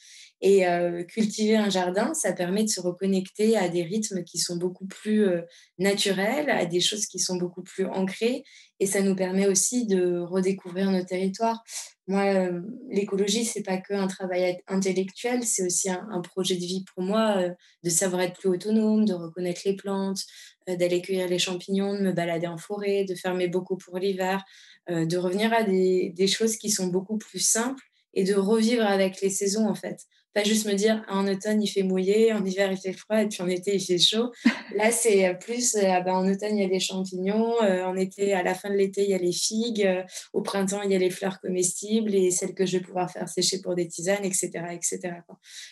Et 0.43 0.67
euh, 0.67 1.03
cultiver 1.03 1.55
un 1.55 1.69
jardin, 1.69 2.15
ça 2.15 2.33
permet 2.33 2.63
de 2.63 2.69
se 2.69 2.81
reconnecter 2.81 3.55
à 3.57 3.69
des 3.69 3.83
rythmes 3.83 4.23
qui 4.23 4.39
sont 4.39 4.55
beaucoup 4.55 4.87
plus 4.87 5.27
euh, 5.27 5.41
naturels, 5.77 6.49
à 6.49 6.65
des 6.65 6.79
choses 6.79 7.05
qui 7.05 7.19
sont 7.19 7.35
beaucoup 7.35 7.61
plus 7.61 7.85
ancrées. 7.85 8.43
Et 8.79 8.87
ça 8.87 9.01
nous 9.03 9.15
permet 9.15 9.47
aussi 9.47 9.85
de 9.85 10.17
redécouvrir 10.17 10.89
nos 10.89 11.03
territoires. 11.03 11.63
Moi, 12.07 12.23
euh, 12.23 12.61
l'écologie, 12.89 13.45
c'est 13.45 13.61
pas 13.61 13.77
que 13.77 13.93
un 13.93 14.07
travail 14.07 14.59
intellectuel, 14.67 15.43
c'est 15.43 15.63
aussi 15.63 15.91
un, 15.91 16.21
projet 16.21 16.55
de 16.55 16.65
vie 16.65 16.83
pour 16.91 17.03
moi, 17.03 17.43
de 17.83 17.89
savoir 17.91 18.23
être 18.23 18.39
plus 18.39 18.49
autonome, 18.49 19.05
de 19.05 19.13
reconnaître 19.13 19.61
les 19.65 19.75
plantes, 19.75 20.21
d'aller 20.67 21.03
cueillir 21.03 21.27
les 21.27 21.37
champignons, 21.37 21.93
de 21.93 21.99
me 21.99 22.13
balader 22.13 22.47
en 22.47 22.57
forêt, 22.57 23.05
de 23.05 23.13
fermer 23.13 23.47
beaucoup 23.47 23.77
pour 23.77 23.99
l'hiver, 23.99 24.43
de 24.89 25.17
revenir 25.17 25.53
à 25.53 25.63
des 25.63 26.27
choses 26.27 26.57
qui 26.57 26.71
sont 26.71 26.87
beaucoup 26.87 27.17
plus 27.17 27.39
simples 27.39 27.83
et 28.13 28.23
de 28.23 28.33
revivre 28.33 28.85
avec 28.85 29.21
les 29.21 29.29
saisons 29.29 29.67
en 29.67 29.75
fait. 29.75 30.07
Pas 30.33 30.43
juste 30.43 30.65
me 30.65 30.73
dire 30.73 31.03
en 31.09 31.27
automne 31.27 31.61
il 31.61 31.67
fait 31.67 31.83
mouillé, 31.83 32.31
en 32.31 32.45
hiver 32.45 32.71
il 32.71 32.77
fait 32.77 32.93
froid 32.93 33.21
et 33.21 33.27
puis 33.27 33.41
en 33.41 33.47
été 33.47 33.75
il 33.75 33.81
fait 33.81 33.97
chaud. 33.97 34.31
Là 34.75 34.91
c'est 34.91 35.37
plus 35.41 35.75
euh, 35.75 35.81
ah 35.85 36.01
ben, 36.01 36.13
en 36.13 36.31
automne 36.31 36.57
il 36.57 36.61
y 36.61 36.65
a 36.65 36.69
les 36.69 36.79
champignons, 36.79 37.61
euh, 37.63 37.83
en 37.83 37.95
été 37.97 38.33
à 38.33 38.41
la 38.41 38.53
fin 38.53 38.69
de 38.69 38.75
l'été 38.75 39.03
il 39.03 39.09
y 39.09 39.13
a 39.13 39.17
les 39.17 39.33
figues, 39.33 39.85
euh, 39.85 40.03
au 40.33 40.41
printemps 40.41 40.81
il 40.83 40.91
y 40.91 40.95
a 40.95 40.99
les 40.99 41.09
fleurs 41.09 41.41
comestibles 41.41 42.15
et 42.15 42.31
celles 42.31 42.53
que 42.53 42.65
je 42.65 42.77
vais 42.77 42.83
pouvoir 42.83 43.11
faire 43.11 43.27
sécher 43.27 43.61
pour 43.61 43.75
des 43.75 43.87
tisanes, 43.87 44.23
etc. 44.23 44.51
etc. 44.71 44.99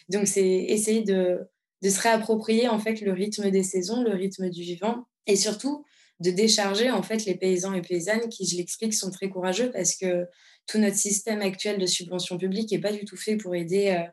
Donc 0.10 0.28
c'est 0.28 0.48
essayer 0.48 1.04
de, 1.04 1.40
de 1.82 1.90
se 1.90 2.02
réapproprier 2.02 2.68
en 2.68 2.80
fait 2.80 3.02
le 3.02 3.14
rythme 3.14 3.50
des 3.52 3.64
saisons, 3.64 4.04
le 4.04 4.12
rythme 4.12 4.50
du 4.50 4.62
vivant 4.62 5.06
et 5.26 5.36
surtout 5.36 5.86
de 6.20 6.32
décharger 6.32 6.92
en 6.92 7.02
fait 7.02 7.26
les 7.26 7.36
paysans 7.36 7.74
et 7.74 7.82
paysannes 7.82 8.28
qui, 8.30 8.46
je 8.46 8.58
l'explique, 8.58 8.94
sont 8.94 9.10
très 9.10 9.30
courageux 9.30 9.72
parce 9.72 9.96
que 9.96 10.26
tout 10.68 10.78
notre 10.78 10.98
système 10.98 11.42
actuel 11.42 11.80
de 11.80 11.86
subvention 11.86 12.38
publique 12.38 12.72
n'est 12.72 12.80
pas 12.80 12.92
du 12.92 13.06
tout 13.06 13.18
fait 13.18 13.38
pour 13.38 13.56
aider 13.56 13.88
euh, 13.90 14.02
euh, 14.02 14.08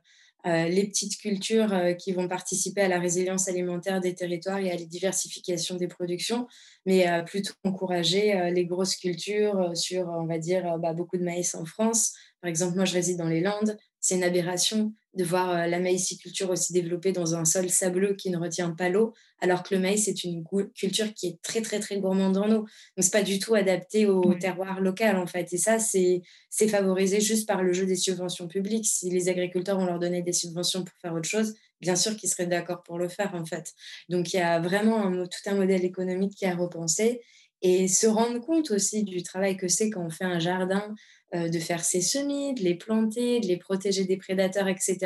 les 0.46 0.86
petites 0.86 1.18
cultures 1.18 1.72
euh, 1.72 1.92
qui 1.92 2.12
vont 2.12 2.28
participer 2.28 2.82
à 2.82 2.88
la 2.88 2.98
résilience 2.98 3.48
alimentaire 3.48 4.00
des 4.00 4.14
territoires 4.14 4.58
et 4.58 4.70
à 4.70 4.76
la 4.76 4.84
diversification 4.84 5.76
des 5.76 5.88
productions, 5.88 6.46
mais 6.84 7.06
plutôt 7.26 7.54
encourager 7.64 8.50
les 8.52 8.64
grosses 8.64 8.96
cultures 8.96 9.76
sur, 9.76 10.08
on 10.08 10.26
va 10.26 10.38
dire, 10.38 10.78
bah, 10.78 10.92
beaucoup 10.92 11.16
de 11.16 11.24
maïs 11.24 11.54
en 11.54 11.64
France. 11.64 12.12
Par 12.40 12.48
exemple, 12.48 12.76
moi, 12.76 12.84
je 12.84 12.94
réside 12.94 13.18
dans 13.18 13.28
les 13.28 13.40
Landes. 13.40 13.76
C'est 14.06 14.14
une 14.14 14.22
aberration 14.22 14.92
de 15.14 15.24
voir 15.24 15.66
la 15.66 15.80
maïsiculture 15.80 16.50
aussi 16.50 16.72
développée 16.72 17.10
dans 17.10 17.34
un 17.34 17.44
sol 17.44 17.68
sableux 17.68 18.14
qui 18.14 18.30
ne 18.30 18.38
retient 18.38 18.70
pas 18.70 18.88
l'eau, 18.88 19.14
alors 19.40 19.64
que 19.64 19.74
le 19.74 19.80
maïs 19.80 20.04
c'est 20.04 20.22
une 20.22 20.44
culture 20.76 21.12
qui 21.12 21.26
est 21.26 21.42
très 21.42 21.60
très 21.60 21.80
très 21.80 21.98
gourmande 21.98 22.36
en 22.36 22.48
eau. 22.52 22.58
Donc 22.60 22.68
c'est 23.00 23.10
pas 23.10 23.24
du 23.24 23.40
tout 23.40 23.56
adapté 23.56 24.06
au 24.06 24.34
terroir 24.34 24.80
local 24.80 25.16
en 25.16 25.26
fait. 25.26 25.52
Et 25.52 25.56
ça 25.56 25.80
c'est 25.80 26.22
c'est 26.50 26.68
favorisé 26.68 27.20
juste 27.20 27.48
par 27.48 27.64
le 27.64 27.72
jeu 27.72 27.84
des 27.84 27.96
subventions 27.96 28.46
publiques. 28.46 28.86
Si 28.86 29.10
les 29.10 29.28
agriculteurs 29.28 29.80
on 29.80 29.86
leur 29.86 29.98
donnait 29.98 30.22
des 30.22 30.32
subventions 30.32 30.84
pour 30.84 30.96
faire 31.02 31.12
autre 31.12 31.28
chose, 31.28 31.54
bien 31.80 31.96
sûr 31.96 32.14
qu'ils 32.16 32.28
seraient 32.28 32.46
d'accord 32.46 32.84
pour 32.84 33.00
le 33.00 33.08
faire 33.08 33.34
en 33.34 33.44
fait. 33.44 33.74
Donc 34.08 34.32
il 34.32 34.36
y 34.36 34.40
a 34.40 34.60
vraiment 34.60 35.10
tout 35.26 35.50
un 35.50 35.56
modèle 35.56 35.84
économique 35.84 36.36
qui 36.36 36.46
a 36.46 36.54
repensé 36.54 37.22
et 37.62 37.88
se 37.88 38.06
rendre 38.06 38.38
compte 38.40 38.70
aussi 38.70 39.02
du 39.02 39.22
travail 39.22 39.56
que 39.56 39.68
c'est 39.68 39.90
quand 39.90 40.04
on 40.04 40.10
fait 40.10 40.24
un 40.24 40.38
jardin, 40.38 40.94
euh, 41.34 41.48
de 41.48 41.58
faire 41.58 41.84
ses 41.84 42.00
semis, 42.00 42.54
de 42.54 42.62
les 42.62 42.74
planter, 42.74 43.40
de 43.40 43.46
les 43.46 43.56
protéger 43.56 44.04
des 44.04 44.16
prédateurs, 44.16 44.68
etc. 44.68 44.98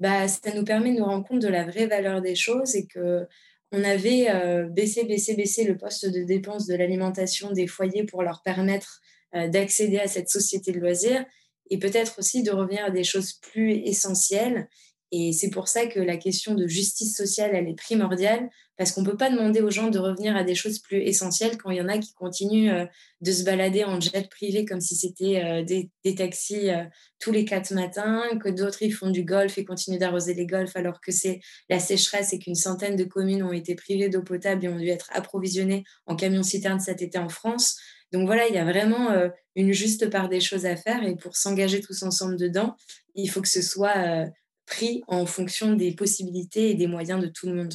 Bah, 0.00 0.26
ça 0.26 0.52
nous 0.54 0.64
permet 0.64 0.92
de 0.92 0.98
nous 0.98 1.04
rendre 1.04 1.26
compte 1.26 1.40
de 1.40 1.48
la 1.48 1.64
vraie 1.64 1.86
valeur 1.86 2.20
des 2.20 2.34
choses 2.34 2.74
et 2.74 2.86
que 2.86 3.26
on 3.70 3.82
avait 3.82 4.30
euh, 4.30 4.68
baissé, 4.68 5.04
baissé, 5.04 5.34
baissé 5.34 5.64
le 5.64 5.76
poste 5.76 6.06
de 6.06 6.22
dépense 6.22 6.66
de 6.66 6.74
l'alimentation 6.74 7.50
des 7.52 7.66
foyers 7.66 8.04
pour 8.04 8.22
leur 8.22 8.42
permettre 8.42 9.00
euh, 9.34 9.48
d'accéder 9.48 9.98
à 9.98 10.06
cette 10.06 10.28
société 10.28 10.72
de 10.72 10.78
loisirs 10.78 11.24
et 11.70 11.78
peut-être 11.78 12.18
aussi 12.18 12.42
de 12.42 12.52
revenir 12.52 12.84
à 12.84 12.90
des 12.90 13.04
choses 13.04 13.32
plus 13.32 13.72
essentielles 13.72 14.68
et 15.12 15.32
c'est 15.32 15.50
pour 15.50 15.68
ça 15.68 15.86
que 15.86 16.00
la 16.00 16.16
question 16.16 16.54
de 16.54 16.66
justice 16.66 17.16
sociale, 17.16 17.50
elle 17.54 17.68
est 17.68 17.76
primordiale, 17.76 18.48
parce 18.76 18.90
qu'on 18.90 19.02
ne 19.02 19.06
peut 19.06 19.16
pas 19.16 19.30
demander 19.30 19.60
aux 19.60 19.70
gens 19.70 19.88
de 19.88 19.98
revenir 19.98 20.36
à 20.36 20.42
des 20.42 20.54
choses 20.54 20.80
plus 20.80 20.98
essentielles 20.98 21.56
quand 21.58 21.70
il 21.70 21.76
y 21.76 21.80
en 21.80 21.88
a 21.88 21.98
qui 21.98 22.12
continuent 22.14 22.72
euh, 22.72 22.86
de 23.20 23.30
se 23.30 23.44
balader 23.44 23.84
en 23.84 24.00
jet 24.00 24.28
privé 24.28 24.64
comme 24.64 24.80
si 24.80 24.96
c'était 24.96 25.44
euh, 25.44 25.62
des, 25.62 25.90
taxis 26.16 26.70
euh, 26.70 26.82
tous 27.20 27.30
les 27.30 27.44
quatre 27.44 27.72
matins, 27.72 28.22
que 28.42 28.48
d'autres 28.48 28.82
ils 28.82 28.92
font 28.92 29.10
du 29.10 29.24
golf 29.24 29.56
et 29.58 29.64
continuent 29.64 29.98
d'arroser 29.98 30.34
les 30.34 30.46
golfs 30.46 30.74
alors 30.74 31.00
que 31.00 31.12
c'est 31.12 31.40
la 31.70 31.78
sécheresse 31.78 32.32
et 32.32 32.38
qu'une 32.38 32.56
centaine 32.56 32.96
de 32.96 33.04
communes 33.04 33.44
ont 33.44 33.52
été 33.52 33.76
privées 33.76 34.08
d'eau 34.08 34.22
potable 34.22 34.64
et 34.64 34.68
ont 34.68 34.78
dû 34.78 34.88
être 34.88 35.10
approvisionnées 35.12 35.84
en 36.06 36.16
camions-citernes 36.16 36.80
cet 36.80 37.02
été 37.02 37.18
en 37.18 37.28
France. 37.28 37.76
Donc 38.12 38.26
voilà, 38.26 38.48
il 38.48 38.54
y 38.54 38.58
a 38.58 38.64
vraiment 38.64 39.08
une 39.56 39.72
juste 39.72 40.08
part 40.08 40.28
des 40.28 40.40
choses 40.40 40.66
à 40.66 40.76
faire 40.76 41.02
et 41.02 41.16
pour 41.16 41.34
s'engager 41.36 41.80
tous 41.80 42.04
ensemble 42.04 42.36
dedans, 42.36 42.76
il 43.16 43.28
faut 43.28 43.40
que 43.40 43.48
ce 43.48 43.62
soit 43.62 44.26
pris 44.66 45.02
en 45.08 45.26
fonction 45.26 45.74
des 45.74 45.92
possibilités 45.92 46.70
et 46.70 46.74
des 46.74 46.86
moyens 46.86 47.20
de 47.20 47.28
tout 47.28 47.46
le 47.46 47.54
monde. 47.54 47.74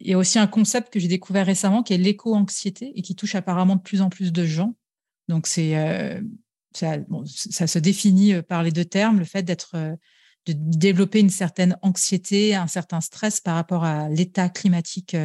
Il 0.00 0.10
y 0.10 0.14
a 0.14 0.18
aussi 0.18 0.38
un 0.38 0.46
concept 0.46 0.92
que 0.92 0.98
j'ai 0.98 1.08
découvert 1.08 1.46
récemment 1.46 1.82
qui 1.82 1.94
est 1.94 1.98
l'éco-anxiété 1.98 2.92
et 2.96 3.02
qui 3.02 3.14
touche 3.14 3.34
apparemment 3.34 3.76
de 3.76 3.82
plus 3.82 4.02
en 4.02 4.08
plus 4.08 4.32
de 4.32 4.44
gens. 4.44 4.74
Donc, 5.28 5.46
c'est, 5.46 5.76
euh, 5.76 6.20
ça, 6.74 6.96
ça, 7.26 7.66
se 7.66 7.78
définit 7.78 8.34
euh, 8.34 8.42
par 8.42 8.64
les 8.64 8.72
deux 8.72 8.84
termes, 8.84 9.20
le 9.20 9.24
fait 9.24 9.44
d'être, 9.44 9.76
euh, 9.76 9.94
de 10.46 10.54
développer 10.56 11.20
une 11.20 11.30
certaine 11.30 11.78
anxiété, 11.82 12.56
un 12.56 12.66
certain 12.66 13.00
stress 13.00 13.40
par 13.40 13.54
rapport 13.54 13.84
à 13.84 14.08
l'état 14.08 14.48
climatique 14.48 15.16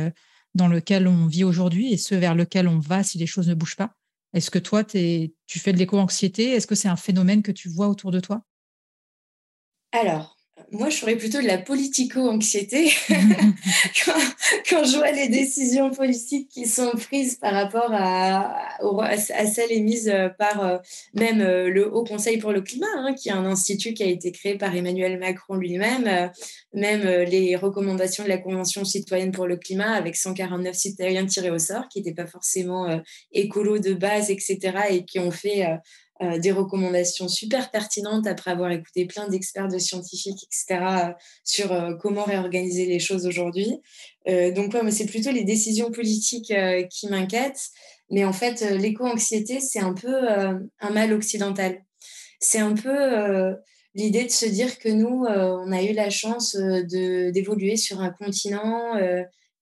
dans 0.54 0.68
lequel 0.68 1.08
on 1.08 1.26
vit 1.26 1.44
aujourd'hui 1.44 1.92
et 1.92 1.98
ce 1.98 2.14
vers 2.14 2.36
lequel 2.36 2.68
on 2.68 2.78
va 2.78 3.04
si 3.04 3.18
les 3.18 3.26
choses 3.26 3.48
ne 3.48 3.56
bougent 3.56 3.76
pas. 3.76 3.96
Est-ce 4.34 4.52
que 4.52 4.60
toi, 4.60 4.84
tu 4.84 5.32
fais 5.48 5.74
de 5.74 5.78
l'éco-anxiété? 5.80 6.52
Est-ce 6.52 6.68
que 6.68 6.76
c'est 6.76 6.88
un 6.88 6.96
phénomène 6.96 7.42
que 7.42 7.52
tu 7.52 7.68
vois 7.68 7.88
autour 7.88 8.12
de 8.12 8.20
toi? 8.20 8.44
Alors, 9.92 10.37
moi, 10.72 10.90
je 10.90 10.98
ferais 10.98 11.16
plutôt 11.16 11.42
de 11.42 11.48
la 11.48 11.58
politico-anxiété 11.58 12.92
quand, 14.70 14.84
je 14.84 14.98
vois 14.98 15.12
les 15.12 15.30
décisions 15.30 15.92
politiques 15.92 16.50
qui 16.50 16.68
sont 16.68 16.92
prises 16.92 17.36
par 17.36 17.54
rapport 17.54 17.90
à, 17.94 18.78
à, 18.82 19.18
celles 19.18 19.72
émises 19.72 20.10
euh, 20.10 20.28
par 20.30 20.66
euh, 20.66 20.78
même 21.14 21.42
euh, 21.42 21.70
le 21.70 21.94
Haut 21.94 22.04
Conseil 22.04 22.38
pour 22.38 22.52
le 22.52 22.62
climat, 22.62 22.88
hein, 22.98 23.14
qui 23.14 23.30
est 23.30 23.34
un 23.34 23.46
institut 23.46 23.94
qui 23.94 24.04
a 24.04 24.08
été 24.08 24.32
créé 24.32 24.58
par 24.58 24.76
Emmanuel 24.76 25.20
Macron 25.20 25.56
lui-même, 25.56 26.32
même 26.74 27.04
les 27.04 27.56
recommandations 27.56 28.26
de 28.26 28.30
la 28.30 28.38
Convention 28.38 28.84
citoyenne 28.84 29.32
pour 29.32 29.48
le 29.48 29.56
climat 29.56 29.94
avec 29.94 30.16
149 30.18 30.76
citoyens 30.76 31.26
tirés 31.26 31.52
au 31.52 31.60
sort, 31.60 31.88
qui 31.88 32.00
n'étaient 32.00 32.14
pas 32.14 32.28
forcément 32.28 33.02
écolos 33.32 33.80
de 33.80 33.94
base, 33.94 34.30
etc., 34.30 34.60
et 34.90 35.06
qui 35.06 35.20
ont 35.20 35.32
fait 35.32 35.66
euh, 36.22 36.40
des 36.40 36.52
recommandations 36.52 37.28
super 37.28 37.70
pertinentes 37.70 38.26
après 38.26 38.50
avoir 38.50 38.72
écouté 38.72 39.06
plein 39.06 39.28
d'experts, 39.28 39.68
de 39.68 39.78
scientifiques, 39.78 40.46
etc., 40.46 40.66
euh, 40.82 41.14
sur 41.44 41.72
euh, 41.72 41.94
comment 41.94 42.24
réorganiser 42.24 42.88
les 42.88 42.98
choses 42.98 43.28
aujourd'hui. 43.28 43.68
donc, 44.26 44.74
ouais, 44.74 44.92
c'est 44.92 45.06
plutôt 45.06 45.32
les 45.32 45.44
décisions 45.44 45.92
politiques 45.92 46.54
qui 46.90 47.08
m'inquiètent. 47.08 47.70
Mais 48.10 48.26
en 48.26 48.34
fait, 48.34 48.60
l'éco-anxiété, 48.62 49.62
c'est 49.62 49.80
un 49.80 49.94
peu 49.94 50.28
un 50.28 50.90
mal 50.90 51.14
occidental. 51.14 51.82
C'est 52.42 52.60
un 52.60 52.74
peu 52.74 53.56
l'idée 53.96 54.26
de 54.26 54.30
se 54.30 54.46
dire 54.46 54.80
que 54.80 54.90
nous, 54.90 55.26
on 55.26 55.72
a 55.72 55.82
eu 55.82 55.94
la 55.94 56.10
chance 56.10 56.58
d'évoluer 56.58 57.78
sur 57.78 58.02
un 58.02 58.10
continent 58.10 58.96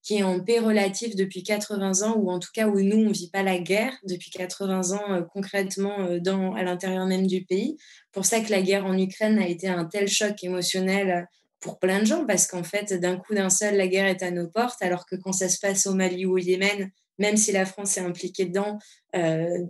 qui 0.05 0.17
est 0.17 0.23
en 0.23 0.39
paix 0.39 0.59
relative 0.59 1.15
depuis 1.15 1.41
80 1.41 2.03
ans, 2.03 2.15
ou 2.15 2.29
en 2.29 2.37
tout 2.37 2.51
cas 2.53 2.67
où 2.67 2.79
nous, 2.79 2.97
on 2.97 3.09
ne 3.09 3.13
vit 3.13 3.31
pas 3.31 3.41
la 3.41 3.57
guerre 3.57 3.91
depuis 4.07 4.29
80 4.29 4.91
ans 4.91 5.11
euh, 5.11 5.21
concrètement 5.33 5.99
euh, 6.01 6.19
dans, 6.19 6.53
à 6.53 6.61
l'intérieur 6.61 7.07
même 7.07 7.25
du 7.25 7.43
pays. 7.43 7.75
Pour 8.11 8.23
ça 8.23 8.39
que 8.41 8.51
la 8.51 8.61
guerre 8.61 8.85
en 8.85 8.95
Ukraine 8.95 9.39
a 9.39 9.47
été 9.47 9.67
un 9.67 9.83
tel 9.85 10.07
choc 10.07 10.43
émotionnel 10.43 11.09
euh, 11.09 11.21
pour 11.59 11.79
plein 11.79 12.01
de 12.01 12.05
gens, 12.05 12.23
parce 12.27 12.45
qu'en 12.45 12.63
fait, 12.63 12.93
d'un 12.93 13.17
coup 13.17 13.33
d'un 13.33 13.49
seul, 13.49 13.77
la 13.77 13.87
guerre 13.87 14.05
est 14.05 14.21
à 14.21 14.29
nos 14.29 14.47
portes, 14.47 14.83
alors 14.83 15.07
que 15.07 15.15
quand 15.15 15.33
ça 15.33 15.49
se 15.49 15.57
passe 15.57 15.87
au 15.87 15.95
Mali 15.95 16.27
ou 16.27 16.33
au 16.33 16.37
Yémen, 16.37 16.91
même 17.17 17.35
si 17.35 17.51
la 17.51 17.65
France 17.65 17.97
est 17.97 18.01
impliquée 18.01 18.45
dedans, 18.45 18.77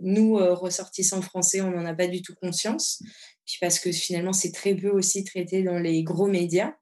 nous, 0.02 0.34
ressortissants 0.34 1.22
français, 1.22 1.60
on 1.60 1.70
n'en 1.70 1.86
a 1.86 1.94
pas 1.94 2.08
du 2.08 2.20
tout 2.20 2.34
conscience, 2.34 3.00
puis 3.46 3.56
parce 3.60 3.78
que 3.78 3.92
finalement, 3.92 4.32
c'est 4.32 4.50
très 4.50 4.74
peu 4.74 4.90
aussi 4.90 5.24
traité 5.24 5.62
dans 5.62 5.78
les 5.78 6.02
gros 6.02 6.26
médias. 6.26 6.74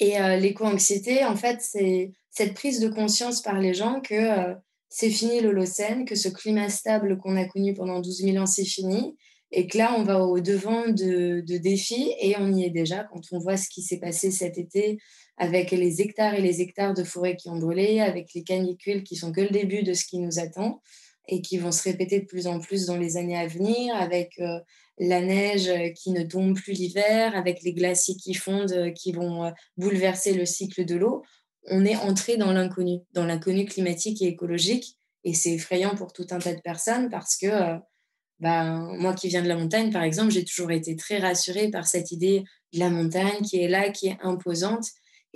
Et 0.00 0.18
l'éco-anxiété, 0.40 1.24
en 1.24 1.36
fait, 1.36 1.60
c'est 1.60 2.12
cette 2.34 2.54
prise 2.54 2.80
de 2.80 2.88
conscience 2.88 3.40
par 3.40 3.60
les 3.60 3.74
gens 3.74 4.00
que 4.00 4.14
euh, 4.14 4.54
c'est 4.88 5.10
fini 5.10 5.40
l'Holocène, 5.40 6.04
que 6.04 6.16
ce 6.16 6.28
climat 6.28 6.68
stable 6.68 7.16
qu'on 7.18 7.36
a 7.36 7.44
connu 7.44 7.74
pendant 7.74 8.00
12 8.00 8.22
000 8.22 8.36
ans, 8.38 8.46
c'est 8.46 8.64
fini, 8.64 9.16
et 9.52 9.68
que 9.68 9.78
là, 9.78 9.94
on 9.96 10.02
va 10.02 10.24
au 10.24 10.40
devant 10.40 10.88
de, 10.88 11.40
défis, 11.58 12.12
et 12.20 12.34
on 12.38 12.52
y 12.52 12.64
est 12.64 12.70
déjà 12.70 13.04
quand 13.04 13.20
on 13.30 13.38
voit 13.38 13.56
ce 13.56 13.68
qui 13.68 13.82
s'est 13.82 14.00
passé 14.00 14.32
cet 14.32 14.58
été 14.58 14.98
avec 15.36 15.70
les 15.70 16.00
hectares 16.00 16.34
et 16.34 16.42
les 16.42 16.60
hectares 16.60 16.94
de 16.94 17.04
forêts 17.04 17.36
qui 17.36 17.48
ont 17.48 17.58
brûlé, 17.58 18.00
avec 18.00 18.34
les 18.34 18.42
canicules 18.42 19.04
qui 19.04 19.14
sont 19.14 19.32
que 19.32 19.40
le 19.40 19.50
début 19.50 19.84
de 19.84 19.94
ce 19.94 20.04
qui 20.04 20.18
nous 20.18 20.40
attend 20.40 20.80
et 21.28 21.40
qui 21.40 21.56
vont 21.56 21.72
se 21.72 21.84
répéter 21.84 22.20
de 22.20 22.26
plus 22.26 22.46
en 22.46 22.58
plus 22.58 22.86
dans 22.86 22.96
les 22.96 23.16
années 23.16 23.38
à 23.38 23.46
venir, 23.46 23.94
avec 23.94 24.38
euh, 24.40 24.58
la 24.98 25.20
neige 25.20 25.70
qui 25.94 26.12
ne 26.12 26.22
tombe 26.22 26.54
plus 26.54 26.72
l'hiver, 26.72 27.36
avec 27.36 27.62
les 27.62 27.72
glaciers 27.72 28.16
qui 28.16 28.34
fondent, 28.34 28.92
qui 28.94 29.12
vont 29.12 29.44
euh, 29.44 29.50
bouleverser 29.76 30.34
le 30.34 30.46
cycle 30.46 30.84
de 30.84 30.96
l'eau 30.96 31.22
on 31.66 31.84
est 31.84 31.96
entré 31.96 32.36
dans 32.36 32.52
l'inconnu, 32.52 33.00
dans 33.12 33.24
l'inconnu 33.24 33.64
climatique 33.64 34.22
et 34.22 34.26
écologique. 34.26 34.96
Et 35.24 35.32
c'est 35.34 35.52
effrayant 35.52 35.94
pour 35.94 36.12
tout 36.12 36.26
un 36.30 36.38
tas 36.38 36.54
de 36.54 36.60
personnes 36.60 37.08
parce 37.08 37.36
que 37.36 37.46
euh, 37.46 37.78
ben, 38.40 38.94
moi 38.98 39.14
qui 39.14 39.28
viens 39.28 39.42
de 39.42 39.48
la 39.48 39.56
montagne, 39.56 39.90
par 39.90 40.02
exemple, 40.02 40.32
j'ai 40.32 40.44
toujours 40.44 40.70
été 40.70 40.96
très 40.96 41.18
rassurée 41.18 41.70
par 41.70 41.86
cette 41.86 42.12
idée 42.12 42.44
de 42.72 42.78
la 42.78 42.90
montagne 42.90 43.42
qui 43.42 43.60
est 43.60 43.68
là, 43.68 43.90
qui 43.90 44.08
est 44.08 44.18
imposante. 44.22 44.86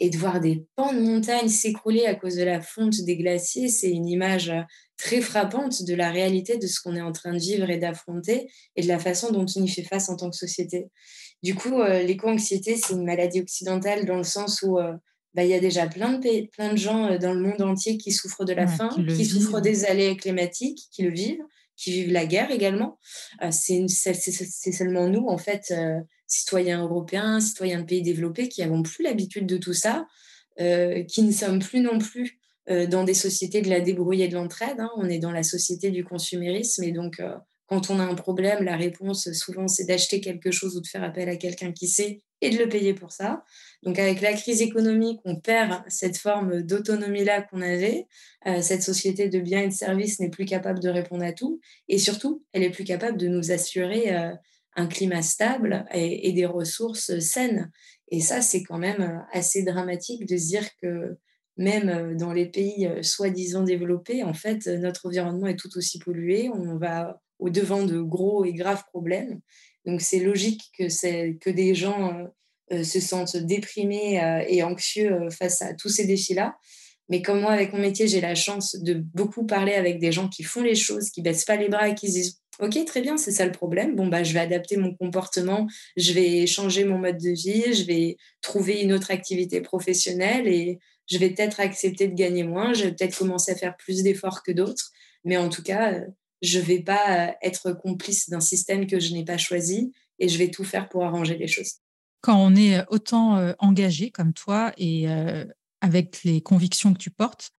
Et 0.00 0.10
de 0.10 0.16
voir 0.16 0.38
des 0.38 0.64
pans 0.76 0.92
de 0.92 1.00
montagne 1.00 1.48
s'écrouler 1.48 2.06
à 2.06 2.14
cause 2.14 2.36
de 2.36 2.44
la 2.44 2.60
fonte 2.60 3.00
des 3.00 3.16
glaciers, 3.16 3.68
c'est 3.68 3.90
une 3.90 4.06
image 4.06 4.52
très 4.98 5.20
frappante 5.20 5.84
de 5.84 5.94
la 5.94 6.10
réalité 6.10 6.58
de 6.58 6.66
ce 6.66 6.80
qu'on 6.80 6.96
est 6.96 7.00
en 7.00 7.12
train 7.12 7.32
de 7.32 7.38
vivre 7.38 7.70
et 7.70 7.78
d'affronter 7.78 8.50
et 8.76 8.82
de 8.82 8.88
la 8.88 8.98
façon 8.98 9.30
dont 9.32 9.46
on 9.56 9.62
y 9.62 9.68
fait 9.68 9.84
face 9.84 10.08
en 10.10 10.16
tant 10.16 10.28
que 10.28 10.36
société. 10.36 10.88
Du 11.42 11.54
coup, 11.54 11.80
euh, 11.80 12.02
l'éco-anxiété, 12.02 12.76
c'est 12.76 12.94
une 12.94 13.04
maladie 13.04 13.40
occidentale 13.40 14.04
dans 14.04 14.16
le 14.16 14.24
sens 14.24 14.62
où 14.62 14.78
euh, 14.78 14.92
bah, 15.34 15.44
il 15.44 15.50
y 15.50 15.54
a 15.54 15.60
déjà 15.60 15.86
plein 15.86 16.18
de, 16.18 16.46
plein 16.48 16.72
de 16.72 16.78
gens 16.78 17.06
euh, 17.06 17.18
dans 17.18 17.32
le 17.32 17.40
monde 17.40 17.62
entier 17.62 17.98
qui 17.98 18.12
souffrent 18.12 18.44
de 18.44 18.54
la 18.54 18.66
faim, 18.66 18.88
qui, 19.06 19.24
souffrent 19.24 19.60
des 19.60 19.84
aléas 19.84 20.16
climatiques, 20.16 20.88
qui 20.90 21.02
le 21.02 21.10
vivent, 21.10 21.44
qui 21.76 21.92
vivent 21.92 22.12
la 22.12 22.26
guerre 22.26 22.50
également. 22.50 22.98
Euh, 23.42 23.50
c'est 23.52 23.86
seulement 24.72 25.08
nous, 25.08 25.26
en 25.28 25.38
fait, 25.38 25.66
euh, 25.70 26.00
citoyens 26.26 26.82
européens, 26.82 27.40
citoyens 27.40 27.80
de 27.80 27.84
pays 27.84 28.02
développés, 28.02 28.48
qui 28.48 28.62
n'avons 28.62 28.82
plus 28.82 29.04
l'habitude 29.04 29.46
de 29.46 29.58
tout 29.58 29.74
ça, 29.74 30.06
qui 30.58 31.22
ne 31.22 31.30
sommes 31.30 31.60
plus 31.60 31.78
non 31.78 32.00
plus 32.00 32.40
dans 32.68 33.04
des 33.04 33.14
sociétés 33.14 33.62
de 33.62 33.70
la 33.70 33.80
débrouille 33.80 34.22
et 34.22 34.28
de 34.28 34.34
l'entraide. 34.34 34.78
Hein. 34.78 34.90
On 34.96 35.08
est 35.08 35.18
dans 35.18 35.32
la 35.32 35.42
société 35.42 35.90
du 35.90 36.04
consumérisme 36.04 36.84
et 36.84 36.92
donc 36.92 37.20
quand 37.66 37.90
on 37.90 37.98
a 37.98 38.02
un 38.02 38.14
problème, 38.14 38.64
la 38.64 38.76
réponse 38.76 39.32
souvent 39.32 39.68
c'est 39.68 39.84
d'acheter 39.84 40.20
quelque 40.20 40.50
chose 40.50 40.76
ou 40.76 40.80
de 40.80 40.86
faire 40.86 41.02
appel 41.02 41.28
à 41.28 41.36
quelqu'un 41.36 41.72
qui 41.72 41.88
sait 41.88 42.22
et 42.40 42.50
de 42.50 42.58
le 42.58 42.68
payer 42.68 42.94
pour 42.94 43.12
ça. 43.12 43.44
Donc 43.82 43.98
avec 43.98 44.20
la 44.20 44.32
crise 44.32 44.62
économique, 44.62 45.20
on 45.24 45.36
perd 45.36 45.82
cette 45.88 46.16
forme 46.16 46.62
d'autonomie-là 46.62 47.42
qu'on 47.42 47.62
avait. 47.62 48.06
Euh, 48.46 48.62
cette 48.62 48.82
société 48.82 49.28
de 49.28 49.40
biens 49.40 49.62
et 49.62 49.68
de 49.68 49.72
services 49.72 50.20
n'est 50.20 50.30
plus 50.30 50.44
capable 50.44 50.80
de 50.80 50.88
répondre 50.88 51.24
à 51.24 51.32
tout. 51.32 51.60
Et 51.88 51.98
surtout, 51.98 52.44
elle 52.52 52.62
est 52.62 52.70
plus 52.70 52.84
capable 52.84 53.18
de 53.18 53.28
nous 53.28 53.50
assurer 53.50 54.14
euh, 54.16 54.32
un 54.76 54.86
climat 54.86 55.22
stable 55.22 55.84
et, 55.92 56.32
des 56.32 56.46
ressources 56.46 57.18
saines. 57.18 57.70
Et 58.10 58.20
ça, 58.20 58.40
c'est 58.40 58.62
quand 58.62 58.78
même 58.78 59.02
euh, 59.02 59.18
assez 59.32 59.62
dramatique 59.62 60.26
de 60.26 60.36
se 60.36 60.46
dire 60.46 60.68
que 60.80 61.18
même 61.58 62.16
dans 62.16 62.32
les 62.32 62.46
pays 62.46 62.88
soi-disant 63.02 63.62
développés, 63.62 64.24
en 64.24 64.32
fait, 64.32 64.66
notre 64.66 65.06
environnement 65.06 65.46
est 65.46 65.58
tout 65.58 65.76
aussi 65.76 65.98
pollué. 65.98 66.48
On 66.48 66.76
va 66.76 67.20
au 67.38 67.50
devant 67.50 67.84
de 67.84 68.00
gros 68.00 68.44
et 68.44 68.52
graves 68.52 68.84
problèmes. 68.88 69.40
Donc 69.84 70.00
c'est 70.00 70.20
logique 70.20 70.62
que, 70.78 70.84
que 71.38 71.50
des 71.50 71.74
gens 71.74 72.26
se 72.70 73.00
sentent 73.00 73.36
déprimés 73.36 74.20
et 74.48 74.62
anxieux 74.62 75.28
face 75.30 75.60
à 75.62 75.74
tous 75.74 75.88
ces 75.88 76.06
défis-là. 76.06 76.56
Mais 77.08 77.22
comme 77.22 77.40
moi, 77.40 77.52
avec 77.52 77.72
mon 77.72 77.78
métier, 77.78 78.06
j'ai 78.06 78.20
la 78.20 78.34
chance 78.34 78.76
de 78.76 78.94
beaucoup 78.94 79.46
parler 79.46 79.72
avec 79.72 79.98
des 79.98 80.12
gens 80.12 80.28
qui 80.28 80.42
font 80.42 80.62
les 80.62 80.74
choses, 80.74 81.10
qui 81.10 81.22
baissent 81.22 81.44
pas 81.44 81.56
les 81.56 81.68
bras 81.68 81.88
et 81.88 81.94
qui 81.94 82.10
disent 82.10 82.40
Ok, 82.60 82.84
très 82.86 83.00
bien, 83.00 83.16
c'est 83.16 83.30
ça 83.30 83.46
le 83.46 83.52
problème. 83.52 83.94
Bon, 83.94 84.08
bah, 84.08 84.24
je 84.24 84.32
vais 84.32 84.40
adapter 84.40 84.76
mon 84.76 84.92
comportement, 84.94 85.68
je 85.96 86.12
vais 86.12 86.44
changer 86.46 86.84
mon 86.84 86.98
mode 86.98 87.18
de 87.18 87.30
vie, 87.30 87.72
je 87.72 87.84
vais 87.84 88.16
trouver 88.40 88.82
une 88.82 88.92
autre 88.92 89.12
activité 89.12 89.60
professionnelle 89.60 90.48
et 90.48 90.80
je 91.08 91.18
vais 91.18 91.30
peut-être 91.30 91.60
accepter 91.60 92.06
de 92.06 92.14
gagner 92.14 92.44
moins, 92.44 92.74
je 92.74 92.84
vais 92.84 92.92
peut-être 92.92 93.18
commencer 93.18 93.52
à 93.52 93.56
faire 93.56 93.76
plus 93.76 94.02
d'efforts 94.02 94.42
que 94.42 94.52
d'autres. 94.52 94.92
Mais 95.24 95.36
en 95.36 95.48
tout 95.48 95.62
cas, 95.62 95.92
euh, 95.92 96.06
je 96.42 96.58
ne 96.58 96.64
vais 96.64 96.80
pas 96.80 97.28
euh, 97.28 97.32
être 97.42 97.72
complice 97.72 98.28
d'un 98.28 98.40
système 98.40 98.86
que 98.86 99.00
je 99.00 99.12
n'ai 99.12 99.24
pas 99.24 99.38
choisi 99.38 99.92
et 100.18 100.28
je 100.28 100.38
vais 100.38 100.50
tout 100.50 100.64
faire 100.64 100.88
pour 100.88 101.04
arranger 101.04 101.36
les 101.36 101.48
choses. 101.48 101.76
Quand 102.20 102.36
on 102.36 102.54
est 102.54 102.84
autant 102.88 103.36
euh, 103.36 103.52
engagé 103.58 104.10
comme 104.10 104.32
toi 104.32 104.72
et 104.76 105.06
avec 105.80 106.24
les 106.24 106.40
convictions 106.40 106.92
que 106.92 106.98
tu 106.98 107.10
portes, 107.10 107.50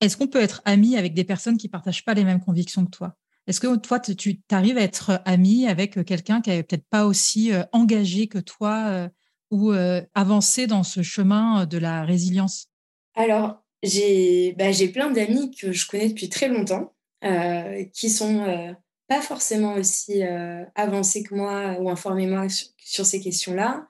est-ce 0.00 0.16
qu'on 0.16 0.28
peut 0.28 0.40
être 0.40 0.62
ami 0.64 0.96
avec 0.96 1.12
des 1.14 1.24
personnes 1.24 1.58
qui 1.58 1.66
ne 1.66 1.72
partagent 1.72 2.04
pas 2.04 2.14
les 2.14 2.24
mêmes 2.24 2.40
convictions 2.40 2.84
que 2.86 2.90
toi? 2.90 3.16
Est-ce 3.46 3.60
que 3.60 3.76
toi, 3.76 4.00
tu 4.00 4.40
arrives 4.50 4.78
à 4.78 4.82
être 4.82 5.20
ami 5.26 5.66
avec 5.66 6.02
quelqu'un 6.04 6.40
qui 6.40 6.50
n'est 6.50 6.62
peut-être 6.62 6.86
pas 6.88 7.04
aussi 7.04 7.50
engagé 7.72 8.28
que 8.28 8.38
toi 8.38 9.10
ou 9.50 9.72
avancé 10.14 10.66
dans 10.66 10.84
ce 10.84 11.02
chemin 11.02 11.66
de 11.66 11.76
la 11.76 12.04
résilience? 12.04 12.69
Alors, 13.14 13.62
j'ai 13.82 14.54
bah, 14.58 14.70
plein 14.92 15.10
d'amis 15.10 15.50
que 15.50 15.72
je 15.72 15.86
connais 15.86 16.08
depuis 16.08 16.28
très 16.28 16.48
longtemps, 16.48 16.94
qui 17.92 18.10
sont 18.10 18.74
pas 19.08 19.20
forcément 19.20 19.74
aussi 19.74 20.22
avancés 20.74 21.22
que 21.22 21.34
moi 21.34 21.76
ou 21.80 21.90
informés 21.90 22.26
moi 22.26 22.46
sur, 22.78 23.06
ces 23.06 23.20
questions-là. 23.20 23.86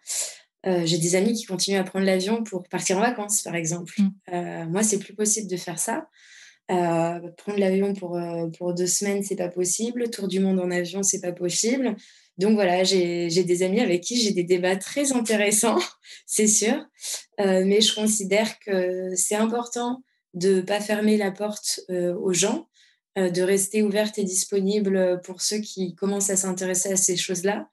j'ai 0.65 0.99
des 0.99 1.17
amis 1.17 1.35
qui 1.35 1.45
continuent 1.45 1.79
à 1.79 1.85
prendre 1.85 2.07
l'avion 2.07 2.43
pour 2.43 2.63
partir 2.69 2.99
en 2.99 3.01
vacances, 3.01 3.43
par 3.43 3.55
exemple. 3.55 3.95
Mmh. 3.99 4.71
moi, 4.71 4.83
c'est 4.83 4.99
plus 4.99 5.15
possible 5.15 5.49
de 5.49 5.57
faire 5.57 5.79
ça. 5.79 6.09
Euh, 6.71 7.19
prendre 7.37 7.59
l'avion 7.59 7.95
pour, 7.95 8.17
euh, 8.17 8.47
pour 8.57 8.75
deux 8.75 8.87
semaines, 8.87 9.23
c'est 9.25 9.37
pas 9.37 9.49
possible. 9.49 10.09
Tour 10.11 10.29
du 10.29 10.39
monde 10.39 10.61
en 10.61 10.71
avion, 10.71 11.03
c'est 11.03 11.21
pas 11.21 11.33
possible. 11.33 11.97
Donc 12.41 12.55
voilà, 12.55 12.85
j'ai 12.85 13.29
des 13.29 13.63
amis 13.63 13.81
avec 13.81 14.03
qui 14.03 14.21
j'ai 14.21 14.33
des 14.33 14.45
débats 14.45 14.77
très 14.77 15.13
intéressants, 15.13 15.79
c'est 16.27 16.47
sûr. 16.47 16.75
Euh, 17.39 17.65
mais 17.65 17.81
je 17.81 17.95
considère 17.95 18.59
que 18.61 19.15
c'est 19.15 19.37
important 19.37 20.03
de 20.35 20.57
ne 20.57 20.61
pas 20.61 20.81
fermer 20.81 21.17
la 21.17 21.31
porte 21.31 21.81
aux 21.89 22.33
gens, 22.33 22.69
de 23.17 23.43
rester 23.43 23.83
ouverte 23.83 24.17
et 24.19 24.25
disponible 24.25 25.21
pour 25.25 25.43
ceux 25.43 25.59
qui 25.59 25.95
commencent 25.97 26.31
à 26.31 26.37
s'intéresser 26.37 26.93
à 26.93 26.97
ces 26.97 27.17
choses-là 27.17 27.69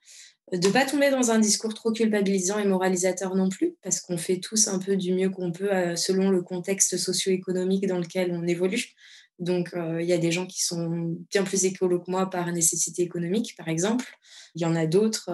de 0.52 0.66
ne 0.66 0.72
pas 0.72 0.86
tomber 0.86 1.10
dans 1.10 1.30
un 1.30 1.38
discours 1.38 1.74
trop 1.74 1.92
culpabilisant 1.92 2.58
et 2.58 2.64
moralisateur 2.64 3.34
non 3.34 3.48
plus, 3.48 3.76
parce 3.82 4.00
qu'on 4.00 4.16
fait 4.16 4.38
tous 4.38 4.68
un 4.68 4.78
peu 4.78 4.96
du 4.96 5.12
mieux 5.12 5.28
qu'on 5.28 5.52
peut 5.52 5.72
euh, 5.72 5.96
selon 5.96 6.30
le 6.30 6.42
contexte 6.42 6.96
socio-économique 6.96 7.86
dans 7.86 7.98
lequel 7.98 8.32
on 8.32 8.46
évolue. 8.46 8.94
Donc, 9.38 9.74
euh, 9.74 10.02
il 10.02 10.08
y 10.08 10.12
a 10.12 10.18
des 10.18 10.32
gens 10.32 10.46
qui 10.46 10.62
sont 10.62 11.16
bien 11.30 11.44
plus 11.44 11.64
écolos 11.64 12.00
que 12.00 12.10
moi 12.10 12.28
par 12.28 12.50
nécessité 12.52 13.02
économique, 13.02 13.54
par 13.56 13.68
exemple. 13.68 14.06
Il 14.54 14.62
y 14.62 14.64
en 14.64 14.74
a 14.74 14.86
d'autres 14.86 15.30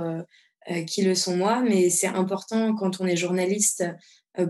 euh, 0.70 0.82
qui 0.84 1.02
le 1.02 1.14
sont 1.14 1.36
moi, 1.36 1.62
mais 1.62 1.90
c'est 1.90 2.06
important 2.06 2.74
quand 2.74 3.00
on 3.00 3.06
est 3.06 3.16
journaliste 3.16 3.84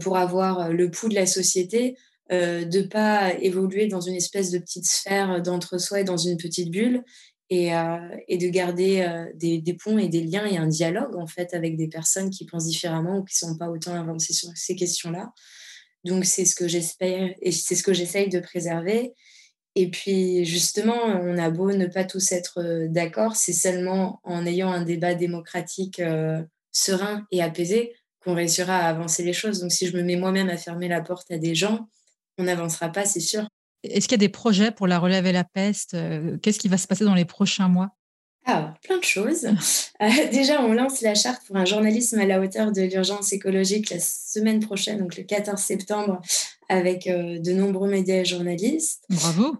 pour 0.01 0.17
avoir 0.17 0.71
le 0.71 0.91
pouls 0.91 1.11
de 1.11 1.15
la 1.15 1.27
société, 1.27 1.95
de 2.31 2.65
ne 2.65 2.87
pas 2.87 3.35
évoluer 3.35 3.87
dans 3.87 4.01
une 4.01 4.15
espèce 4.15 4.51
de 4.51 4.59
petite 4.59 4.87
sphère 4.87 5.43
d'entre-soi 5.43 6.01
et 6.01 6.05
dans 6.05 6.17
une 6.17 6.39
petite 6.39 6.71
bulle, 6.71 7.05
euh, 7.53 8.17
et, 8.27 8.39
de 8.39 8.49
garder 8.49 9.03
euh, 9.03 9.27
des, 9.35 9.75
ponts 9.75 9.99
et 9.99 10.09
des 10.09 10.23
liens 10.23 10.47
et 10.47 10.57
un 10.57 10.67
dialogue 10.67 11.15
en 11.15 11.27
fait 11.27 11.53
avec 11.53 11.77
des 11.77 11.89
personnes 11.89 12.31
qui 12.31 12.47
pensent 12.47 12.67
différemment 12.67 13.19
ou 13.19 13.25
qui 13.25 13.35
ne 13.45 13.51
sont 13.51 13.59
pas 13.59 13.69
autant 13.69 13.95
avancées 13.95 14.33
sur 14.33 14.49
ces 14.55 14.75
questions-là. 14.75 15.31
Donc 16.05 16.25
c'est 16.25 16.47
ce 16.47 16.55
que 16.55 16.67
j'espère 16.67 17.35
et 17.43 17.53
c'est 17.53 17.75
ce 17.75 17.83
que 17.83 17.93
j'essaye 17.93 18.31
de 18.31 18.41
préserver. 18.41 19.13
Et 19.77 19.91
puis 19.91 20.45
justement, 20.45 20.97
on 21.05 21.37
a 21.37 21.51
beau 21.51 21.73
ne 21.73 21.87
pas 21.87 22.05
tous 22.05 22.33
être 22.33 22.61
euh, 22.61 22.87
d'accord, 22.89 23.37
c'est 23.37 23.53
seulement 23.53 24.21
en 24.23 24.47
ayant 24.47 24.71
un 24.71 24.83
débat 24.83 25.15
démocratique 25.15 26.01
serein 26.71 27.27
et 27.31 27.43
apaisé 27.43 27.95
qu'on 28.25 28.35
réussira 28.35 28.77
à 28.77 28.89
avancer 28.89 29.23
les 29.23 29.33
choses. 29.33 29.61
Donc 29.61 29.73
si 29.73 29.87
je 29.87 29.97
me 29.97 30.03
mets 30.03 30.17
moi-même 30.17 30.49
à 30.49 30.57
fermer 30.57 30.89
la 30.89 31.01
porte 31.01 31.31
à 31.31 31.39
des 31.39 31.55
gens, 31.55 31.89
on 32.39 32.45
n'avancera 32.45 32.91
pas, 32.91 33.05
c'est 33.05 33.21
sûr. 33.21 33.47
Est-ce 33.85 34.09
qu'il 34.09 34.13
y 34.13 34.23
a 34.23 34.27
des 34.27 34.31
projets 34.31 34.71
pour 34.71 34.87
la 34.87 34.99
relève 34.99 35.27
et 35.27 35.33
la 35.33 35.45
peste 35.45 35.95
euh, 35.95 36.39
Qu'est-ce 36.39 36.59
qui 36.59 36.69
va 36.69 36.79
se 36.79 36.87
passer 36.87 37.05
dans 37.05 37.15
les 37.15 37.27
prochains 37.27 37.69
mois? 37.69 37.91
Ah, 38.47 38.75
plein 38.83 38.99
de 38.99 39.05
choses. 39.05 39.47
Euh, 40.03 40.09
déjà, 40.33 40.61
on 40.63 40.73
lance 40.73 41.01
la 41.03 41.15
charte 41.15 41.47
pour 41.47 41.57
un 41.57 41.65
journalisme 41.65 42.19
à 42.19 42.27
la 42.27 42.41
hauteur 42.41 42.73
de 42.73 42.83
l'urgence 42.83 43.33
écologique 43.33 43.91
la 43.91 44.01
semaine 44.01 44.61
prochaine, 44.61 44.99
donc 44.99 45.17
le 45.17 45.23
14 45.23 45.59
septembre, 45.59 46.21
avec 46.69 47.07
euh, 47.07 47.39
de 47.39 47.53
nombreux 47.53 47.89
médias 47.89 48.17
et 48.17 48.25
journalistes. 48.25 49.05
Bravo. 49.11 49.57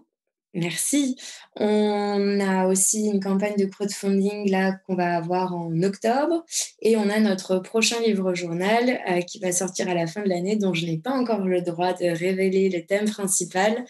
Merci. 0.55 1.17
On 1.57 2.39
a 2.39 2.67
aussi 2.67 3.07
une 3.07 3.19
campagne 3.19 3.57
de 3.57 3.65
crowdfunding 3.65 4.49
là 4.49 4.71
qu'on 4.87 4.95
va 4.95 5.17
avoir 5.17 5.53
en 5.53 5.83
octobre 5.83 6.45
et 6.81 6.95
on 6.95 7.09
a 7.09 7.19
notre 7.19 7.59
prochain 7.59 7.99
livre 7.99 8.33
journal 8.33 9.01
euh, 9.09 9.19
qui 9.19 9.39
va 9.39 9.51
sortir 9.51 9.89
à 9.89 9.93
la 9.93 10.07
fin 10.07 10.23
de 10.23 10.29
l'année 10.29 10.55
dont 10.55 10.73
je 10.73 10.85
n'ai 10.85 10.97
pas 10.97 11.11
encore 11.11 11.45
le 11.45 11.61
droit 11.61 11.91
de 11.91 12.05
révéler 12.05 12.69
le 12.69 12.85
thème 12.85 13.03
principal, 13.03 13.83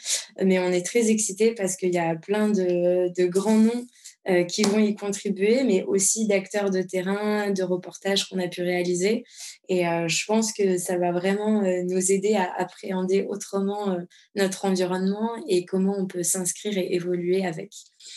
mais 0.44 0.58
on 0.58 0.72
est 0.72 0.84
très 0.84 1.12
excités 1.12 1.54
parce 1.54 1.76
qu'il 1.76 1.94
y 1.94 2.00
a 2.00 2.16
plein 2.16 2.50
de, 2.50 3.14
de 3.16 3.28
grands 3.28 3.60
noms 3.60 3.86
euh, 4.28 4.44
qui 4.44 4.64
vont 4.64 4.80
y 4.80 4.96
contribuer, 4.96 5.64
mais 5.64 5.84
aussi 5.84 6.28
d'acteurs 6.28 6.72
de 6.72 6.82
terrain, 6.82 7.52
de 7.52 7.62
reportages 7.62 8.28
qu'on 8.28 8.40
a 8.40 8.48
pu 8.48 8.64
réaliser. 8.64 9.24
Et 9.70 9.88
euh, 9.88 10.08
je 10.08 10.26
pense 10.26 10.52
que 10.52 10.78
ça 10.78 10.98
va 10.98 11.12
vraiment 11.12 11.62
euh, 11.64 11.84
nous 11.84 12.12
aider 12.12 12.34
à 12.36 12.52
appréhender 12.58 13.26
autrement 13.30 13.98
notre 14.36 14.66
environnement 14.66 15.30
et 15.48 15.66
comment 15.66 15.96
on 15.98 16.08
peut 16.08 16.24
s'inscrire 16.24 16.78
et 16.78 16.96
évoluer 16.96 17.46
avec. 17.46 17.72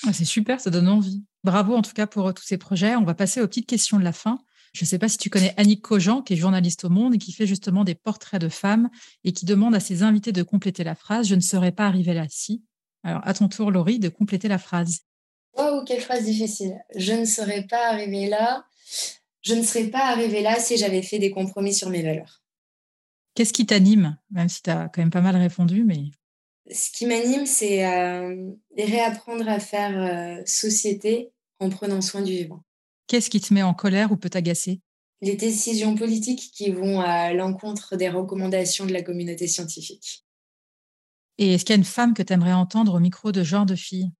Ah, 0.06 0.12
c'est 0.14 0.24
super, 0.24 0.60
ça 0.60 0.70
donne 0.70 0.88
envie. 0.88 1.22
Bravo 1.44 1.74
en 1.74 1.82
tout 1.82 1.92
cas 1.92 2.06
pour 2.06 2.32
tous 2.32 2.44
ces 2.44 2.56
projets. 2.56 2.96
On 2.96 3.04
va 3.04 3.14
passer 3.14 3.42
aux 3.42 3.46
petites 3.46 3.68
questions 3.68 3.98
de 3.98 4.04
la 4.04 4.12
fin. 4.12 4.38
Je 4.72 4.84
ne 4.84 4.86
sais 4.86 4.98
pas 4.98 5.08
si 5.08 5.18
tu 5.18 5.28
connais 5.28 5.52
Annick 5.56 5.82
Cogent, 5.82 6.22
qui 6.22 6.34
est 6.34 6.36
journaliste 6.36 6.84
au 6.84 6.88
Monde 6.88 7.14
et 7.14 7.18
qui 7.18 7.32
fait 7.32 7.46
justement 7.46 7.84
des 7.84 7.94
portraits 7.94 8.40
de 8.40 8.48
femmes 8.48 8.88
et 9.24 9.32
qui 9.32 9.44
demande 9.44 9.74
à 9.74 9.80
ses 9.80 10.02
invités 10.02 10.32
de 10.32 10.42
compléter 10.42 10.84
la 10.84 10.94
phrase 10.94 11.28
Je 11.28 11.34
ne 11.34 11.40
serais 11.40 11.72
pas 11.72 11.86
arrivée 11.86 12.14
là 12.14 12.26
si. 12.28 12.62
Alors, 13.02 13.20
à 13.24 13.34
ton 13.34 13.48
tour, 13.48 13.70
Laurie, 13.70 13.98
de 13.98 14.08
compléter 14.08 14.48
la 14.48 14.58
phrase. 14.58 15.00
Oh, 15.56 15.82
quelle 15.86 16.00
phrase 16.00 16.24
difficile. 16.24 16.78
Je 16.94 17.12
ne 17.12 17.24
serais 17.24 17.66
pas 17.66 17.88
arrivée 17.88 18.28
là. 18.28 18.64
Je 19.42 19.54
ne 19.54 19.62
serais 19.62 19.88
pas 19.88 20.06
arrivée 20.06 20.42
là 20.42 20.58
si 20.58 20.76
j'avais 20.76 21.02
fait 21.02 21.18
des 21.18 21.30
compromis 21.30 21.74
sur 21.74 21.90
mes 21.90 22.02
valeurs. 22.02 22.42
Qu'est-ce 23.34 23.52
qui 23.52 23.66
t'anime 23.66 24.18
Même 24.30 24.48
si 24.48 24.62
tu 24.62 24.70
as 24.70 24.88
quand 24.88 25.00
même 25.00 25.10
pas 25.10 25.20
mal 25.20 25.36
répondu, 25.36 25.84
mais. 25.84 26.10
Ce 26.70 26.90
qui 26.90 27.06
m'anime, 27.06 27.46
c'est 27.46 27.86
euh, 27.86 28.50
réapprendre 28.76 29.48
à 29.48 29.58
faire 29.58 29.96
euh, 29.96 30.42
société 30.44 31.30
en 31.60 31.70
prenant 31.70 32.00
soin 32.00 32.22
du 32.22 32.32
vivant. 32.32 32.62
Qu'est-ce 33.06 33.30
qui 33.30 33.40
te 33.40 33.54
met 33.54 33.62
en 33.62 33.74
colère 33.74 34.12
ou 34.12 34.16
peut 34.16 34.28
t'agacer? 34.28 34.80
Les 35.22 35.34
décisions 35.34 35.94
politiques 35.94 36.50
qui 36.52 36.70
vont 36.70 37.00
à 37.00 37.32
l'encontre 37.32 37.96
des 37.96 38.08
recommandations 38.08 38.86
de 38.86 38.92
la 38.92 39.02
communauté 39.02 39.46
scientifique. 39.48 40.24
Et 41.38 41.54
est-ce 41.54 41.64
qu'il 41.64 41.74
y 41.74 41.78
a 41.78 41.78
une 41.78 41.84
femme 41.84 42.14
que 42.14 42.22
tu 42.22 42.32
aimerais 42.32 42.52
entendre 42.52 42.94
au 42.94 43.00
micro 43.00 43.32
de 43.32 43.42
genre 43.42 43.66
de 43.66 43.76
fille? 43.76 44.10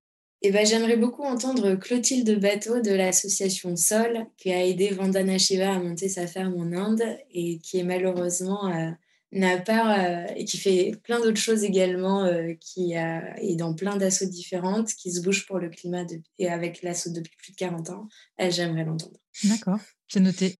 Eh 0.43 0.53
ben, 0.53 0.65
j'aimerais 0.65 0.97
beaucoup 0.97 1.25
entendre 1.25 1.75
Clotilde 1.75 2.39
Bateau 2.39 2.81
de 2.81 2.93
l'association 2.93 3.75
Sol, 3.75 4.27
qui 4.37 4.53
a 4.53 4.65
aidé 4.65 4.91
Vandana 4.91 5.37
Shiva 5.37 5.73
à 5.75 5.79
monter 5.81 6.09
sa 6.09 6.29
ferme 6.29 6.55
en 6.55 6.73
Inde 6.73 7.03
et 7.33 7.59
qui 7.59 7.79
est 7.79 7.85
malheureusement 7.85 8.73
euh, 8.73 8.91
n'a 9.33 9.59
pas 9.59 9.99
euh, 9.99 10.27
et 10.37 10.45
qui 10.45 10.57
fait 10.57 10.93
plein 11.03 11.21
d'autres 11.21 11.41
choses 11.41 11.65
également, 11.65 12.25
euh, 12.25 12.55
qui 12.61 12.93
est 12.93 13.57
dans 13.57 13.75
plein 13.75 13.97
d'assauts 13.97 14.29
différentes, 14.29 14.95
qui 14.95 15.11
se 15.11 15.21
bouge 15.23 15.45
pour 15.45 15.59
le 15.59 15.71
climat 15.71 16.07
et 16.39 16.49
avec 16.49 16.83
l'assaut 16.83 17.11
depuis 17.11 17.37
plus 17.37 17.53
de 17.53 17.57
40 17.57 17.91
ans. 17.91 18.09
j'aimerais 18.39 18.85
l'entendre. 18.85 19.19
D'accord, 19.43 19.81
c'est 20.07 20.21
noté. 20.21 20.55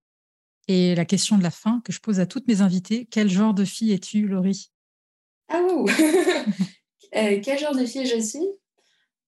Et 0.67 0.93
la 0.93 1.05
question 1.05 1.37
de 1.37 1.43
la 1.43 1.51
fin 1.51 1.81
que 1.85 1.93
je 1.93 2.01
pose 2.01 2.19
à 2.19 2.25
toutes 2.25 2.47
mes 2.49 2.61
invitées, 2.61 3.07
quel 3.09 3.29
genre 3.29 3.53
de 3.53 3.63
fille 3.63 3.93
es-tu, 3.93 4.27
Laurie? 4.27 4.71
Ah 5.47 5.61
ouh 5.63 5.87
Quel 7.11 7.57
genre 7.57 7.75
de 7.75 7.85
fille 7.85 8.05
je 8.05 8.19
suis? 8.19 8.45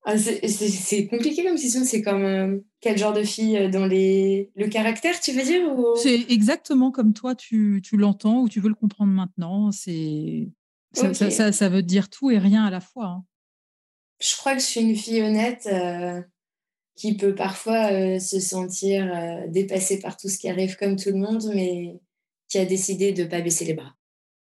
Ah, 0.03 0.17
c'est 0.17 1.07
compliqué 1.07 1.43
comme 1.43 1.57
question. 1.57 1.83
C'est 1.85 2.01
comme 2.01 2.23
euh, 2.23 2.57
quel 2.79 2.97
genre 2.97 3.13
de 3.13 3.23
fille 3.23 3.57
euh, 3.57 3.69
dans 3.69 3.85
les... 3.85 4.51
le 4.55 4.67
caractère, 4.67 5.19
tu 5.19 5.31
veux 5.31 5.43
dire 5.43 5.61
C'est 6.01 6.31
exactement 6.31 6.91
comme 6.91 7.13
toi, 7.13 7.35
tu, 7.35 7.81
tu 7.83 7.97
l'entends 7.97 8.41
ou 8.41 8.49
tu 8.49 8.59
veux 8.59 8.69
le 8.69 8.75
comprendre 8.75 9.11
maintenant. 9.11 9.71
C'est 9.71 10.49
ça, 10.93 11.13
ça, 11.13 11.51
ça, 11.51 11.69
veut 11.69 11.83
dire 11.83 12.09
tout 12.09 12.31
et 12.31 12.39
rien 12.39 12.65
à 12.65 12.71
la 12.71 12.81
fois. 12.81 13.05
Hein. 13.05 13.25
Je 14.19 14.35
crois 14.35 14.55
que 14.55 14.61
je 14.61 14.65
suis 14.65 14.81
une 14.81 14.95
fille 14.95 15.21
honnête 15.21 15.69
euh, 15.71 16.21
qui 16.95 17.15
peut 17.15 17.35
parfois 17.35 18.19
se 18.19 18.39
sentir 18.39 19.09
dépassée 19.47 19.99
par 19.99 20.17
tout 20.17 20.29
ce 20.29 20.37
qui 20.37 20.49
arrive 20.49 20.75
comme 20.75 20.95
tout 20.95 21.09
le 21.09 21.17
monde, 21.17 21.49
mais 21.55 21.99
qui 22.49 22.57
a 22.57 22.65
décidé 22.65 23.13
de 23.13 23.23
ne 23.23 23.27
pas 23.27 23.41
baisser 23.41 23.65
les 23.65 23.73
bras. 23.73 23.95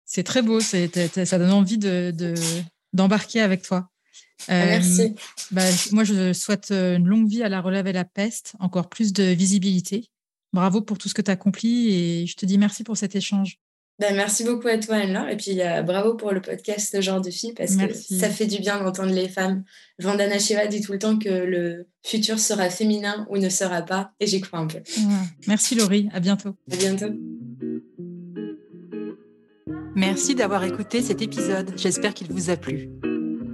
C'est 0.04 0.24
très 0.24 0.40
beau. 0.40 0.60
Ça 0.60 1.38
donne 1.38 1.52
envie 1.52 1.78
d'embarquer 1.78 3.40
de, 3.40 3.44
avec 3.44 3.62
toi. 3.62 3.90
Ah, 4.46 4.66
merci. 4.66 5.14
Bah, 5.50 5.62
moi, 5.92 6.04
je 6.04 6.32
souhaite 6.32 6.70
une 6.70 7.06
longue 7.06 7.28
vie 7.28 7.42
à 7.42 7.48
la 7.48 7.60
relève 7.60 7.86
et 7.86 7.92
la 7.92 8.04
peste, 8.04 8.54
encore 8.60 8.88
plus 8.88 9.12
de 9.12 9.24
visibilité 9.24 10.10
bravo 10.52 10.80
pour 10.80 10.98
tout 10.98 11.08
ce 11.08 11.14
que 11.14 11.22
tu 11.22 11.30
as 11.30 11.34
accompli 11.34 11.94
et 11.94 12.26
je 12.26 12.36
te 12.36 12.46
dis 12.46 12.58
merci 12.58 12.84
pour 12.84 12.96
cet 12.96 13.16
échange. 13.16 13.58
Ben, 14.00 14.14
merci 14.14 14.44
beaucoup 14.44 14.68
à 14.68 14.78
toi, 14.78 14.94
Anne-Laure. 14.94 15.28
Et 15.28 15.36
puis, 15.36 15.60
euh, 15.60 15.82
bravo 15.82 16.14
pour 16.14 16.30
le 16.30 16.40
podcast 16.40 17.00
Genre 17.00 17.20
de 17.20 17.30
fille, 17.30 17.52
parce 17.52 17.74
que 17.74 17.92
ça 17.92 18.30
fait 18.30 18.46
du 18.46 18.60
bien 18.60 18.80
d'entendre 18.80 19.12
les 19.12 19.28
femmes. 19.28 19.64
Vandana 19.98 20.38
Shiva 20.38 20.68
dit 20.68 20.80
tout 20.80 20.92
le 20.92 21.00
temps 21.00 21.18
que 21.18 21.28
le 21.28 21.88
futur 22.06 22.38
sera 22.38 22.70
féminin 22.70 23.26
ou 23.28 23.38
ne 23.38 23.48
sera 23.48 23.82
pas, 23.82 24.12
et 24.20 24.28
j'y 24.28 24.40
crois 24.40 24.60
un 24.60 24.68
peu. 24.68 24.78
Merci, 25.48 25.74
Laurie. 25.74 26.08
À 26.12 26.20
bientôt. 26.20 26.54
À 26.70 26.76
bientôt. 26.76 27.10
Merci 29.96 30.36
d'avoir 30.36 30.62
écouté 30.62 31.02
cet 31.02 31.20
épisode. 31.20 31.72
J'espère 31.76 32.14
qu'il 32.14 32.28
vous 32.28 32.50
a 32.50 32.56
plu. 32.56 32.90